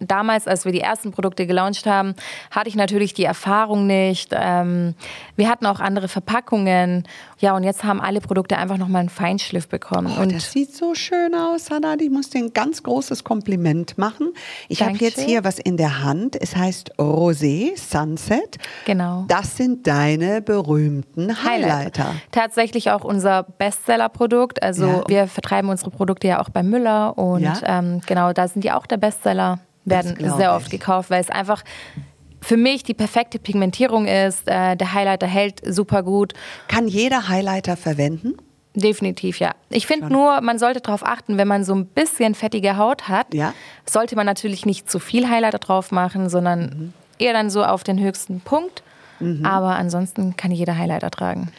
damals, 0.00 0.46
als 0.46 0.64
wir 0.64 0.72
die 0.72 0.80
ersten 0.80 1.10
Produkte 1.12 1.46
gelauncht 1.46 1.86
haben, 1.86 2.14
hatte 2.50 2.68
ich 2.68 2.74
natürlich 2.76 3.14
die 3.14 3.24
Erfahrung 3.24 3.86
nicht. 3.86 4.30
Ähm, 4.32 4.94
wir 5.36 5.48
hatten 5.48 5.66
auch 5.66 5.80
andere 5.80 6.08
Verpackungen. 6.08 7.04
Ja, 7.40 7.54
und 7.54 7.62
jetzt 7.64 7.84
haben 7.84 8.00
alle 8.00 8.20
Produkte 8.20 8.56
einfach 8.58 8.78
nochmal 8.78 9.00
einen 9.00 9.08
Feinschliff 9.08 9.68
bekommen. 9.68 10.12
Oh, 10.18 10.22
und 10.22 10.34
das 10.34 10.50
sieht 10.52 10.74
so 10.74 10.94
schön 10.94 11.34
aus, 11.34 11.70
Hannah. 11.70 11.96
Ich 12.00 12.10
muss 12.10 12.30
dir 12.30 12.38
ein 12.38 12.52
ganz 12.52 12.82
großes 12.82 13.22
Kompliment 13.24 13.96
machen. 13.98 14.32
Ich 14.68 14.82
habe 14.82 14.96
jetzt 14.98 15.20
hier 15.20 15.44
was 15.44 15.58
in 15.58 15.76
der 15.76 16.02
Hand. 16.02 16.36
Es 16.40 16.56
heißt 16.56 16.94
Rosé 16.98 17.76
Sunset. 17.78 18.56
Genau. 18.86 19.24
Das 19.28 19.56
sind 19.56 19.86
deine 19.86 20.42
berühmten 20.42 21.44
Highlighter. 21.44 22.14
Tatsächlich 22.32 22.90
auch 22.90 23.04
unser 23.04 23.44
Bestseller-Produkt. 23.44 24.62
Also 24.62 24.86
Ja. 24.86 25.04
wir 25.08 25.26
vertreiben 25.28 25.68
unsere 25.68 25.90
Produkte 25.90 26.28
ja 26.28 26.40
auch 26.40 26.48
bei 26.50 26.62
Müller 26.62 27.16
und 27.18 27.42
Ja. 27.42 27.54
ähm, 27.64 28.00
genau, 28.06 28.32
da 28.32 28.48
sind 28.48 28.64
die 28.64 28.72
auch 28.72 28.86
der 28.86 28.96
Bestseller, 28.96 29.60
werden 29.90 30.16
sehr 30.36 30.50
ich. 30.50 30.56
oft 30.56 30.70
gekauft, 30.70 31.10
weil 31.10 31.20
es 31.20 31.30
einfach 31.30 31.62
für 32.40 32.56
mich 32.56 32.82
die 32.84 32.94
perfekte 32.94 33.38
Pigmentierung 33.38 34.06
ist. 34.06 34.46
Äh, 34.46 34.76
der 34.76 34.92
Highlighter 34.94 35.26
hält 35.26 35.60
super 35.66 36.02
gut. 36.02 36.34
Kann 36.68 36.86
jeder 36.88 37.28
Highlighter 37.28 37.76
verwenden? 37.76 38.34
Definitiv, 38.74 39.40
ja. 39.40 39.52
Ich 39.70 39.88
finde 39.88 40.06
nur, 40.12 40.40
man 40.40 40.58
sollte 40.60 40.80
darauf 40.80 41.04
achten, 41.04 41.36
wenn 41.36 41.48
man 41.48 41.64
so 41.64 41.74
ein 41.74 41.86
bisschen 41.86 42.36
fettige 42.36 42.76
Haut 42.76 43.08
hat, 43.08 43.34
Ja. 43.34 43.52
sollte 43.84 44.14
man 44.14 44.24
natürlich 44.24 44.66
nicht 44.66 44.88
zu 44.88 45.00
viel 45.00 45.28
Highlighter 45.28 45.58
drauf 45.58 45.90
machen, 45.90 46.28
sondern 46.28 46.60
Mhm. 46.60 46.92
eher 47.18 47.32
dann 47.32 47.50
so 47.50 47.64
auf 47.64 47.82
den 47.82 47.98
höchsten 47.98 48.40
Punkt. 48.40 48.82
Aber 49.42 49.70
ansonsten 49.74 50.36
kann 50.36 50.52
jeder 50.52 50.78
Highlighter 50.78 51.10
tragen. 51.10 51.50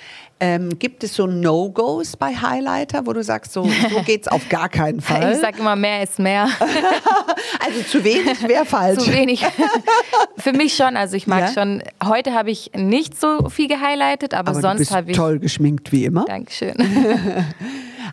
Ähm, 0.41 0.79
gibt 0.79 1.03
es 1.03 1.15
so 1.15 1.27
No-Gos 1.27 2.15
bei 2.15 2.33
Highlighter, 2.33 3.05
wo 3.05 3.11
du 3.11 3.21
sagst, 3.23 3.51
so, 3.51 3.63
so 3.63 4.01
geht's 4.05 4.29
auf 4.29 4.47
gar 4.47 4.69
keinen 4.69 5.01
Fall? 5.01 5.33
Ich 5.33 5.39
sage 5.39 5.59
immer, 5.59 5.75
mehr 5.75 6.01
ist 6.01 6.17
mehr. 6.17 6.47
also 7.59 7.81
zu 7.89 8.03
wenig 8.05 8.47
wäre 8.47 8.65
falsch. 8.65 9.03
Zu 9.03 9.11
wenig. 9.13 9.45
Für 10.37 10.53
mich 10.53 10.75
schon. 10.75 10.95
Also 10.95 11.17
ich 11.17 11.27
mag 11.27 11.41
Ja? 11.41 11.47
schon. 11.53 11.83
Heute 12.03 12.33
habe 12.33 12.51
ich 12.51 12.71
nicht 12.73 13.19
so 13.19 13.49
viel 13.49 13.67
gehighlightet, 13.67 14.33
aber, 14.33 14.51
Aber 14.51 14.61
sonst 14.61 14.91
habe 14.91 15.11
ich. 15.11 15.17
toll 15.17 15.39
geschminkt 15.39 15.91
wie 15.91 16.05
immer. 16.05 16.23
Dankeschön. 16.25 16.75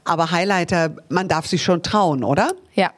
Aber 0.06 0.30
Highlighter, 0.30 0.96
man 1.08 1.28
darf 1.28 1.46
sich 1.46 1.62
schon 1.62 1.82
trauen, 1.82 2.24
oder? 2.24 2.52
ja. 2.76 2.92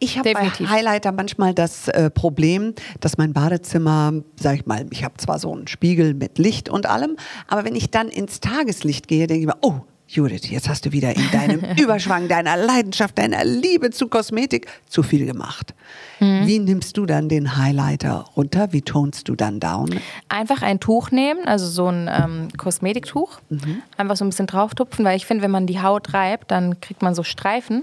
Ich 0.00 0.18
habe 0.18 0.32
bei. 0.32 0.48
Highlighter 0.48 1.12
manchmal 1.12 1.54
das 1.54 1.88
äh, 1.88 2.10
Problem, 2.10 2.74
dass 3.00 3.18
mein 3.18 3.32
Badezimmer, 3.32 4.12
sag 4.40 4.56
ich 4.56 4.66
mal, 4.66 4.86
ich 4.90 5.04
habe 5.04 5.16
zwar 5.18 5.38
so 5.38 5.52
einen 5.52 5.68
Spiegel 5.68 6.14
mit 6.14 6.38
Licht 6.38 6.68
und 6.68 6.86
allem, 6.86 7.16
aber 7.46 7.64
wenn 7.64 7.76
ich 7.76 7.90
dann 7.90 8.08
ins 8.08 8.40
Tageslicht 8.40 9.08
gehe, 9.08 9.26
denke 9.26 9.40
ich 9.40 9.46
mir, 9.46 9.58
oh, 9.60 9.80
Judith, 10.10 10.48
jetzt 10.48 10.70
hast 10.70 10.86
du 10.86 10.92
wieder 10.92 11.14
in 11.14 11.30
deinem 11.30 11.60
Überschwang 11.78 12.28
deiner 12.28 12.56
Leidenschaft, 12.56 13.18
deiner 13.18 13.44
Liebe 13.44 13.90
zu 13.90 14.08
Kosmetik 14.08 14.66
zu 14.86 15.02
viel 15.02 15.26
gemacht. 15.26 15.74
Mhm. 16.18 16.46
Wie 16.46 16.58
nimmst 16.58 16.96
du 16.96 17.04
dann 17.04 17.28
den 17.28 17.58
Highlighter 17.58 18.24
runter? 18.34 18.72
Wie 18.72 18.80
tonst 18.80 19.28
du 19.28 19.36
dann 19.36 19.60
down? 19.60 20.00
Einfach 20.30 20.62
ein 20.62 20.80
Tuch 20.80 21.10
nehmen, 21.10 21.46
also 21.46 21.66
so 21.66 21.88
ein 21.88 22.08
ähm, 22.10 22.48
Kosmetiktuch. 22.56 23.38
Mhm. 23.50 23.82
Einfach 23.98 24.16
so 24.16 24.24
ein 24.24 24.30
bisschen 24.30 24.46
drauftupfen, 24.46 25.04
weil 25.04 25.16
ich 25.16 25.26
finde, 25.26 25.44
wenn 25.44 25.50
man 25.50 25.66
die 25.66 25.82
Haut 25.82 26.14
reibt, 26.14 26.50
dann 26.50 26.80
kriegt 26.80 27.02
man 27.02 27.14
so 27.14 27.22
Streifen. 27.22 27.82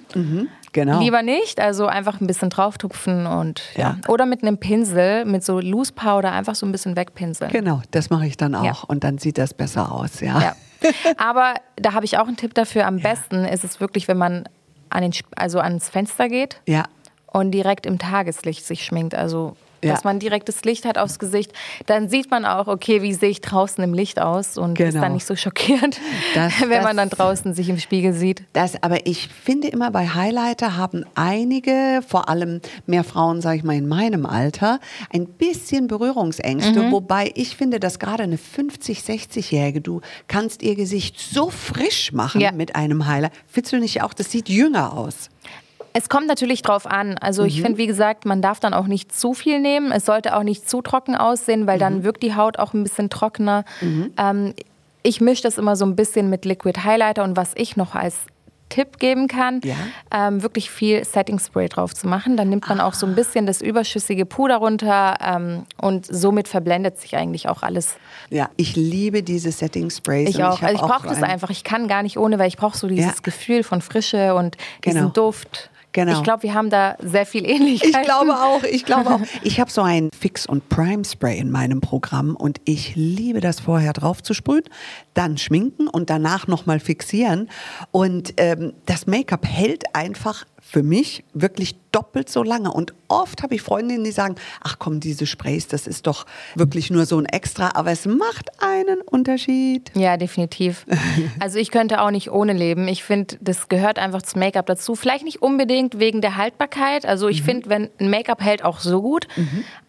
Genau. 0.76 1.00
Lieber 1.00 1.22
nicht, 1.22 1.62
also 1.62 1.88
einfach 1.88 2.20
ein 2.20 2.28
bisschen 2.28 2.50
drauftupfen 2.50 3.26
und 3.28 3.62
ja. 3.76 3.98
Ja. 4.04 4.10
Oder 4.10 4.26
mit 4.26 4.42
einem 4.44 4.58
Pinsel, 4.58 5.24
mit 5.24 5.42
so 5.42 5.62
Loose 5.62 5.94
Powder 5.94 6.34
einfach 6.34 6.54
so 6.54 6.66
ein 6.66 6.74
bisschen 6.74 6.98
wegpinseln. 6.98 7.50
Genau, 7.50 7.82
das 7.92 8.10
mache 8.10 8.28
ich 8.28 8.36
dann 8.36 8.54
auch 8.56 8.64
Ja. 8.66 8.78
und 8.88 9.06
dann 9.06 9.18
sieht 9.18 9.38
das 9.38 9.54
besser 9.54 9.90
aus, 9.90 10.20
ja. 10.20 10.42
Ja. 10.42 10.56
Aber 11.18 11.54
da 11.78 11.94
habe 11.94 12.04
ich 12.04 12.18
auch 12.18 12.28
einen 12.28 12.36
Tipp 12.36 12.54
dafür. 12.54 12.88
Am 12.88 13.00
besten 13.00 13.46
ist 13.46 13.64
es 13.64 13.80
wirklich, 13.80 14.10
wenn 14.10 14.18
man 14.18 14.50
an 14.90 15.02
den, 15.02 15.14
also 15.38 15.60
ans 15.62 15.88
Fenster 15.90 16.28
geht 16.28 16.60
Ja. 16.68 16.84
und 17.28 17.52
direkt 17.52 17.86
im 17.86 17.98
Tageslicht 17.98 18.66
sich 18.66 18.84
schminkt. 18.84 19.16
Also 19.16 19.56
Ja. 19.84 19.92
dass 19.94 20.04
man 20.04 20.20
direktes 20.20 20.64
Licht 20.64 20.86
hat 20.86 20.98
aufs 20.98 21.20
Gesicht. 21.20 21.52
Dann 21.86 22.10
sieht 22.10 22.32
man 22.32 22.46
auch, 22.46 22.68
okay, 22.68 23.02
wie 23.02 23.14
sehe 23.14 23.30
ich 23.30 23.42
draußen 23.42 23.84
im 23.84 23.94
Licht 23.94 24.20
aus 24.20 24.58
und 24.58 24.80
ist 24.80 24.92
Genau. 24.94 25.02
dann 25.02 25.14
nicht 25.14 25.26
so 25.26 25.36
schockiert, 25.36 26.00
Das- 26.34 26.54
wenn 26.62 26.70
das- 26.70 26.84
man 26.84 26.98
dann 26.98 27.10
draußen 27.10 27.54
sich 27.54 27.70
im 27.70 27.78
Spiegel 27.80 28.14
sieht. 28.14 28.44
Das, 28.54 28.82
aber 28.82 29.06
ich 29.06 29.28
finde 29.28 29.68
immer 29.68 29.92
bei 29.92 30.08
Highlighter 30.08 30.76
haben 30.78 31.06
einige, 31.16 32.02
vor 32.08 32.30
allem 32.30 32.62
mehr 32.86 33.04
Frauen, 33.04 33.42
sage 33.42 33.58
ich 33.58 33.64
mal, 33.64 33.76
in 33.76 33.88
meinem 33.88 34.26
Alter, 34.26 34.80
ein 35.14 35.26
bisschen 35.28 35.88
Berührungsängste. 35.88 36.84
Mhm. 36.84 36.92
Wobei 36.92 37.32
ich 37.36 37.56
finde, 37.56 37.80
dass 37.80 38.00
gerade 38.00 38.24
eine 38.24 38.38
50-, 38.38 39.04
60-Jährige, 39.04 39.82
du 39.82 40.02
kannst 40.28 40.64
ihr 40.64 40.76
Gesicht 40.76 41.20
so 41.20 41.50
frisch 41.50 42.12
machen 42.12 42.42
Ja. 42.42 42.52
mit 42.52 42.76
einem 42.76 43.06
Highlighter. 43.08 43.36
Findest 43.48 43.74
du 43.74 43.80
nicht 43.80 44.02
auch, 44.02 44.14
das 44.14 44.32
sieht 44.32 44.50
jünger 44.50 44.94
aus? 44.98 45.30
Es 45.98 46.10
kommt 46.10 46.28
natürlich 46.28 46.62
drauf 46.62 46.86
an. 46.86 47.18
Also 47.18 47.44
ich 47.46 47.62
finde, 47.62 47.78
wie 47.78 47.88
gesagt, 47.88 48.26
man 48.26 48.42
darf 48.42 48.60
dann 48.60 48.74
auch 48.74 48.86
nicht 48.88 49.16
zu 49.18 49.34
viel 49.34 49.60
nehmen. 49.62 49.92
Es 49.94 50.06
sollte 50.06 50.36
auch 50.36 50.44
nicht 50.44 50.70
zu 50.70 50.82
trocken 50.82 51.16
aussehen, 51.16 51.68
weil 51.68 51.80
dann 51.80 52.04
wirkt 52.04 52.22
die 52.22 52.36
Haut 52.36 52.60
auch 52.60 52.74
ein 52.74 52.84
bisschen 52.84 53.10
trockener. 53.10 53.64
Ähm, 54.18 54.54
ich 55.04 55.22
mische 55.22 55.44
das 55.44 55.58
immer 55.58 55.76
so 55.76 55.86
ein 55.86 55.96
bisschen 55.96 56.30
mit 56.30 56.44
Liquid 56.46 56.82
Highlighter 56.84 57.24
und 57.24 57.38
was 57.38 57.54
ich 57.56 57.78
noch 57.78 57.96
als 57.96 58.16
Tipp 58.68 58.98
geben 58.98 59.28
kann, 59.28 59.62
Ja. 59.64 59.76
ähm, 60.12 60.42
wirklich 60.42 60.72
viel 60.72 61.06
Setting 61.06 61.38
Spray 61.40 61.70
drauf 61.70 61.94
zu 61.94 62.08
machen. 62.08 62.36
Dann 62.36 62.50
nimmt 62.50 62.68
man 62.68 62.82
auch 62.82 62.96
so 62.96 63.06
ein 63.06 63.14
bisschen 63.16 63.46
das 63.46 63.62
überschüssige 63.62 64.26
Puder 64.26 64.58
runter 64.58 65.16
ähm, 65.24 65.66
und 65.80 66.08
somit 66.08 66.48
verblendet 66.48 67.00
sich 67.00 67.16
eigentlich 67.16 67.48
auch 67.48 67.62
alles. 67.62 67.96
Ja, 68.32 68.50
ich 68.58 68.76
liebe 68.76 69.22
diese 69.24 69.52
Setting 69.52 69.92
Sprays. 69.92 70.28
Ich 70.30 70.44
auch. 70.44 70.62
hab 70.62 70.68
also 70.70 70.84
ich 70.84 70.92
brauche 70.92 71.08
das 71.08 71.22
einfach. 71.24 71.52
Ich 71.52 71.64
kann 71.64 71.88
gar 71.88 72.02
nicht 72.04 72.18
ohne, 72.18 72.40
weil 72.40 72.48
ich 72.48 72.58
brauche 72.58 72.76
so 72.76 72.88
dieses 72.88 73.06
Ja. 73.06 73.22
Gefühl 73.22 73.62
von 73.64 73.82
Frische 73.82 74.34
und 74.36 74.58
diesen 74.84 75.00
Genau. 75.00 75.12
Duft. 75.12 75.70
Genau. 75.96 76.18
Ich 76.18 76.24
glaube, 76.24 76.44
wir 76.44 76.54
haben 76.54 76.70
da 76.70 76.98
sehr 77.00 77.26
viel 77.26 77.50
Ähnlichkeit. 77.50 78.02
Ich 78.02 78.02
glaube 78.02 78.34
auch, 78.34 78.64
ich 78.64 78.84
glaube 78.84 79.12
auch. 79.12 79.20
Ich 79.44 79.62
habe 79.62 79.72
so 79.72 79.82
ein 79.82 80.10
Fix- 80.18 80.46
und 80.46 80.68
Prime-Spray 80.68 81.38
in 81.38 81.52
meinem 81.52 81.80
Programm 81.80 82.36
und 82.36 82.60
ich 82.66 82.98
liebe 82.98 83.40
das 83.40 83.62
vorher 83.62 83.94
drauf 83.94 84.22
zu 84.22 84.34
sprühen, 84.34 84.64
dann 85.14 85.38
schminken 85.38 85.88
und 85.88 86.10
danach 86.10 86.48
nochmal 86.48 86.82
fixieren. 86.82 87.50
Und 87.92 88.34
ähm, 88.36 88.74
das 88.86 89.08
Make-up 89.08 89.46
hält 89.46 89.96
einfach 89.96 90.44
für 90.68 90.82
mich 90.84 91.24
wirklich 91.34 91.76
doppelt 91.92 92.28
so 92.28 92.42
lange. 92.44 92.72
Und 92.74 92.94
oft 93.08 93.44
habe 93.44 93.54
ich 93.56 93.62
Freundinnen, 93.62 94.04
die 94.04 94.12
sagen, 94.12 94.36
ach 94.62 94.78
komm, 94.80 95.00
diese 95.00 95.26
Sprays, 95.28 95.68
das 95.68 95.86
ist 95.88 96.08
doch 96.08 96.26
wirklich 96.56 96.90
nur 96.90 97.06
so 97.06 97.18
ein 97.20 97.26
Extra, 97.26 97.72
aber 97.76 97.92
es 97.92 98.06
macht 98.06 98.50
einen 98.62 99.00
Unterschied. 99.02 99.92
Ja, 99.96 100.18
definitiv. 100.18 100.86
Also 101.40 101.60
ich 101.60 101.70
könnte 101.72 102.02
auch 102.02 102.12
nicht 102.12 102.32
ohne 102.32 102.54
leben. 102.54 102.88
Ich 102.88 103.04
finde, 103.04 103.38
das 103.42 103.70
gehört 103.70 104.00
einfach 104.00 104.24
zum 104.24 104.40
Make-up 104.40 104.66
dazu. 104.66 104.96
Vielleicht 104.96 105.24
nicht 105.24 105.42
unbedingt 105.42 106.00
wegen 106.00 106.22
der 106.22 106.36
Haltbarkeit. 106.36 107.06
Also 107.06 107.26
Mhm. 107.28 107.32
ich 107.32 107.44
finde, 107.44 107.70
wenn 107.70 107.90
ein 108.00 108.10
Make-up 108.10 108.42
hält 108.42 108.64
auch 108.64 108.80
so 108.80 109.02
gut, 109.02 109.28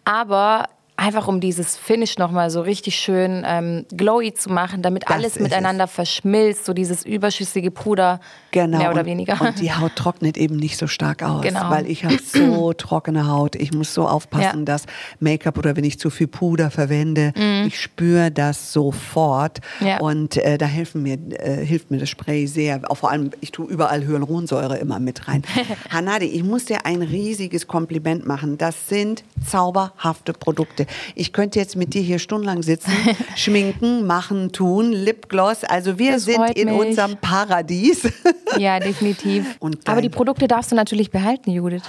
aber 0.05 0.65
einfach 0.97 1.27
um 1.27 1.39
dieses 1.39 1.77
Finish 1.77 2.17
nochmal 2.17 2.49
so 2.49 2.61
richtig 2.61 2.95
schön 2.95 3.43
ähm, 3.45 3.85
glowy 3.95 4.33
zu 4.33 4.51
machen, 4.51 4.81
damit 4.81 5.03
Das 5.03 5.11
alles 5.11 5.39
miteinander 5.39 5.87
verschmilzt, 5.87 6.65
so 6.65 6.73
dieses 6.73 7.05
überschüssige 7.05 7.69
Puder, 7.71 8.19
Genau. 8.51 8.79
mehr 8.79 8.89
oder 8.91 9.01
und, 9.01 9.05
weniger. 9.05 9.39
Und 9.39 9.59
die 9.61 9.71
Haut 9.71 9.95
trocknet 9.95 10.37
eben 10.37 10.55
nicht 10.55 10.77
so 10.77 10.87
stark 10.87 11.21
aus. 11.21 11.43
Genau. 11.43 11.69
Weil 11.69 11.85
ich 11.87 12.03
habe 12.03 12.17
so 12.17 12.73
trockene 12.77 13.27
Haut. 13.27 13.55
Ich 13.55 13.71
muss 13.73 13.93
so 13.93 14.07
aufpassen, 14.07 14.59
Ja. 14.59 14.65
dass 14.65 14.85
Make-up 15.19 15.57
oder 15.59 15.75
wenn 15.75 15.83
ich 15.83 15.99
zu 15.99 16.09
viel 16.09 16.27
Puder 16.27 16.71
verwende, 16.71 17.31
ich 17.67 17.79
spüre 17.79 18.31
das 18.31 18.73
sofort. 18.73 19.59
Mhm. 19.79 19.87
Ja. 19.87 19.99
Und 19.99 20.37
äh, 20.37 20.57
da 20.57 20.65
helfen 20.65 21.03
mir, 21.03 21.17
äh, 21.39 21.63
hilft 21.63 21.91
mir 21.91 21.99
das 21.99 22.09
Spray 22.09 22.47
sehr. 22.47 22.81
Auch 22.89 22.97
vor 22.97 23.11
allem, 23.11 23.29
ich 23.41 23.51
tue 23.51 23.67
überall 23.67 24.03
Hyaluronsäure 24.07 24.77
immer 24.77 24.99
mit 24.99 25.27
rein. 25.27 25.43
Hanadi, 25.91 26.25
ich 26.25 26.43
muss 26.43 26.65
dir 26.65 26.87
ein 26.87 27.03
riesiges 27.03 27.67
Kompliment 27.67 28.25
machen. 28.25 28.57
Das 28.57 28.89
sind 28.89 29.23
zauberhafte 29.47 30.33
Produkte. 30.33 30.86
Ich 31.15 31.33
könnte 31.33 31.59
jetzt 31.59 31.75
mit 31.75 31.93
dir 31.93 32.01
hier 32.01 32.19
stundenlang 32.19 32.63
sitzen, 32.63 32.91
schminken, 33.35 34.05
machen, 34.07 34.51
tun, 34.51 34.91
Lipgloss. 34.91 35.63
Also 35.63 35.97
wir 35.99 36.13
Das 36.13 36.25
sind 36.25 36.49
in 36.57 36.69
mich. 36.69 36.79
unserem 36.87 37.17
Paradies. 37.17 38.07
Ja, 38.57 38.79
definitiv. 38.79 39.57
Aber 39.85 40.01
die 40.01 40.09
Produkte 40.09 40.47
darfst 40.47 40.71
du 40.71 40.75
natürlich 40.75 41.11
behalten, 41.11 41.51
Judith. 41.51 41.83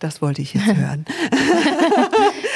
Das 0.00 0.20
wollte 0.20 0.42
ich 0.42 0.52
jetzt 0.54 0.66
hören. 0.74 1.04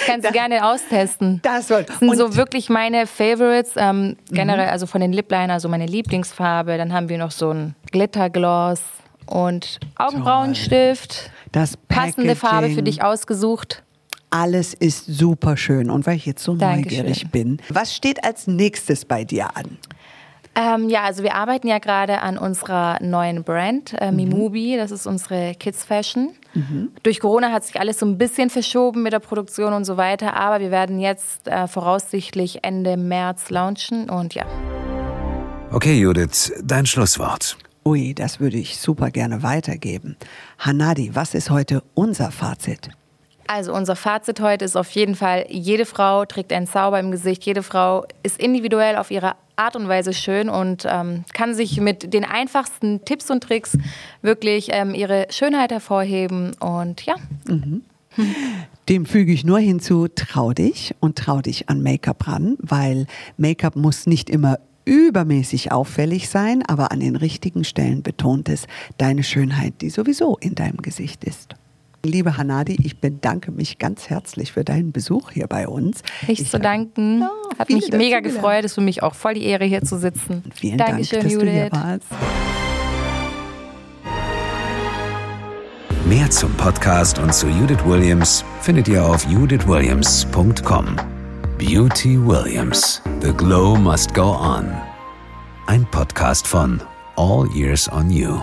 Kannst 0.06 0.26
du 0.28 0.32
gerne 0.32 0.64
austesten. 0.66 1.40
Das 1.42 1.68
soll. 1.68 1.84
Das 1.84 1.98
sind 2.00 2.08
Und- 2.08 2.16
so 2.16 2.34
wirklich 2.36 2.68
meine 2.68 3.06
Favorites. 3.06 3.72
Ähm, 3.76 4.16
generell, 4.30 4.68
also 4.68 4.86
von 4.86 5.00
den 5.00 5.12
Lip 5.12 5.30
Liner, 5.30 5.60
so 5.60 5.68
meine 5.68 5.86
Lieblingsfarbe. 5.86 6.76
Dann 6.76 6.92
haben 6.92 7.08
wir 7.08 7.18
noch 7.18 7.30
so 7.30 7.50
ein 7.50 7.74
Glittergloss 7.92 8.80
und 9.26 9.78
Augenbrauenstift. 9.96 11.30
Das 11.52 11.76
Passende 11.76 12.34
Farbe 12.36 12.56
für 12.68 12.74
Packaging. 12.76 12.84
dich 12.84 13.02
ausgesucht. 13.04 13.82
Alles 14.30 14.74
ist 14.74 15.06
super 15.06 15.56
schön. 15.56 15.90
Und 15.90 16.06
weil 16.06 16.16
ich 16.16 16.26
jetzt 16.26 16.42
so 16.42 16.54
Dankeschön. 16.54 16.98
neugierig 17.04 17.30
bin, 17.30 17.58
was 17.68 17.94
steht 17.94 18.24
als 18.24 18.46
nächstes 18.46 19.04
bei 19.04 19.24
dir 19.24 19.56
an? 19.56 19.78
Ähm, 20.58 20.88
ja, 20.88 21.02
also 21.04 21.22
wir 21.22 21.34
arbeiten 21.34 21.68
ja 21.68 21.78
gerade 21.78 22.22
an 22.22 22.38
unserer 22.38 22.98
neuen 23.02 23.44
Brand, 23.44 23.92
äh, 24.00 24.10
Mhm. 24.10 24.16
Mimubi. 24.16 24.76
Das 24.78 24.90
ist 24.90 25.06
unsere 25.06 25.54
Kids 25.54 25.84
Fashion. 25.84 26.30
Durch 27.02 27.20
Corona 27.20 27.52
hat 27.52 27.64
sich 27.64 27.78
alles 27.78 27.98
so 27.98 28.06
ein 28.06 28.16
bisschen 28.16 28.48
verschoben 28.48 29.02
mit 29.02 29.12
der 29.12 29.18
Produktion 29.18 29.74
und 29.74 29.84
so 29.84 29.98
weiter. 29.98 30.34
Aber 30.34 30.60
wir 30.60 30.70
werden 30.70 30.98
jetzt 30.98 31.46
äh, 31.46 31.68
voraussichtlich 31.68 32.60
Ende 32.64 32.96
März 32.96 33.50
launchen. 33.50 34.08
Und 34.08 34.34
ja, 34.34 34.46
Okay, 35.72 35.98
Judith, 36.00 36.52
dein 36.64 36.86
Schlusswort. 36.86 37.58
Ui, 37.84 38.14
das 38.14 38.40
würde 38.40 38.56
ich 38.56 38.78
super 38.78 39.10
gerne 39.10 39.42
weitergeben. 39.42 40.16
Hanadi, 40.58 41.10
was 41.14 41.34
ist 41.34 41.50
heute 41.50 41.82
unser 41.94 42.30
Fazit? 42.30 42.88
Also 43.48 43.72
unser 43.72 43.96
Fazit 43.96 44.40
heute 44.40 44.64
ist 44.64 44.76
auf 44.76 44.90
jeden 44.90 45.14
Fall, 45.14 45.46
jede 45.48 45.86
Frau 45.86 46.24
trägt 46.24 46.52
einen 46.52 46.66
Zauber 46.66 46.98
im 46.98 47.10
Gesicht, 47.10 47.44
jede 47.44 47.62
Frau 47.62 48.04
ist 48.22 48.40
individuell 48.40 48.96
auf 48.96 49.10
ihre 49.10 49.34
Art 49.56 49.76
und 49.76 49.88
Weise 49.88 50.12
schön 50.12 50.48
und 50.48 50.86
ähm, 50.88 51.24
kann 51.32 51.54
sich 51.54 51.80
mit 51.80 52.12
den 52.12 52.24
einfachsten 52.24 53.04
Tipps 53.04 53.30
und 53.30 53.42
Tricks 53.42 53.78
wirklich 54.20 54.68
ähm, 54.72 54.94
ihre 54.94 55.26
Schönheit 55.30 55.70
hervorheben. 55.70 56.54
Und 56.60 57.06
ja, 57.06 57.14
Dem 58.88 59.06
füge 59.06 59.32
ich 59.32 59.44
nur 59.44 59.58
hinzu, 59.58 60.08
trau 60.08 60.52
dich 60.52 60.94
und 61.00 61.16
trau 61.18 61.40
dich 61.40 61.68
an 61.68 61.82
Make-up 61.82 62.28
ran, 62.28 62.56
weil 62.60 63.06
Make-up 63.36 63.76
muss 63.76 64.06
nicht 64.06 64.30
immer 64.30 64.58
übermäßig 64.84 65.72
auffällig 65.72 66.28
sein, 66.28 66.62
aber 66.66 66.92
an 66.92 67.00
den 67.00 67.16
richtigen 67.16 67.64
Stellen 67.64 68.02
betont 68.02 68.48
es 68.48 68.66
deine 68.98 69.24
Schönheit, 69.24 69.74
die 69.80 69.90
sowieso 69.90 70.36
in 70.36 70.54
deinem 70.54 70.76
Gesicht 70.78 71.24
ist. 71.24 71.56
Liebe 72.04 72.36
Hanadi, 72.36 72.76
ich 72.84 73.00
bedanke 73.00 73.50
mich 73.50 73.78
ganz 73.78 74.08
herzlich 74.08 74.52
für 74.52 74.62
deinen 74.64 74.92
Besuch 74.92 75.30
hier 75.32 75.48
bei 75.48 75.66
uns. 75.66 76.02
ich 76.28 76.48
zu 76.48 76.60
danken. 76.60 77.20
Ja, 77.22 77.30
Hat 77.58 77.68
mich 77.68 77.90
mega 77.92 78.20
gefreut. 78.20 78.64
Ist 78.64 78.74
für 78.74 78.80
mich 78.80 79.02
auch 79.02 79.14
voll 79.14 79.34
die 79.34 79.44
Ehre, 79.44 79.64
hier 79.64 79.82
zu 79.82 79.98
sitzen. 79.98 80.44
Vielen 80.54 80.78
Dankeschön, 80.78 81.20
Dank, 81.20 81.30
dass 81.32 81.38
du 81.40 81.50
hier 81.50 81.64
Judith. 81.64 81.72
warst. 81.72 82.06
Mehr 86.08 86.30
zum 86.30 86.52
Podcast 86.54 87.18
und 87.18 87.34
zu 87.34 87.48
Judith 87.48 87.84
Williams 87.84 88.44
findet 88.60 88.86
ihr 88.86 89.04
auf 89.04 89.26
judithwilliams.com. 89.28 90.96
Beauty 91.58 92.16
Williams. 92.24 93.02
The 93.22 93.32
Glow 93.32 93.74
Must 93.76 94.14
Go 94.14 94.36
On. 94.36 94.70
Ein 95.66 95.84
Podcast 95.90 96.46
von 96.46 96.80
All 97.16 97.48
Years 97.52 97.90
on 97.90 98.10
You. 98.10 98.38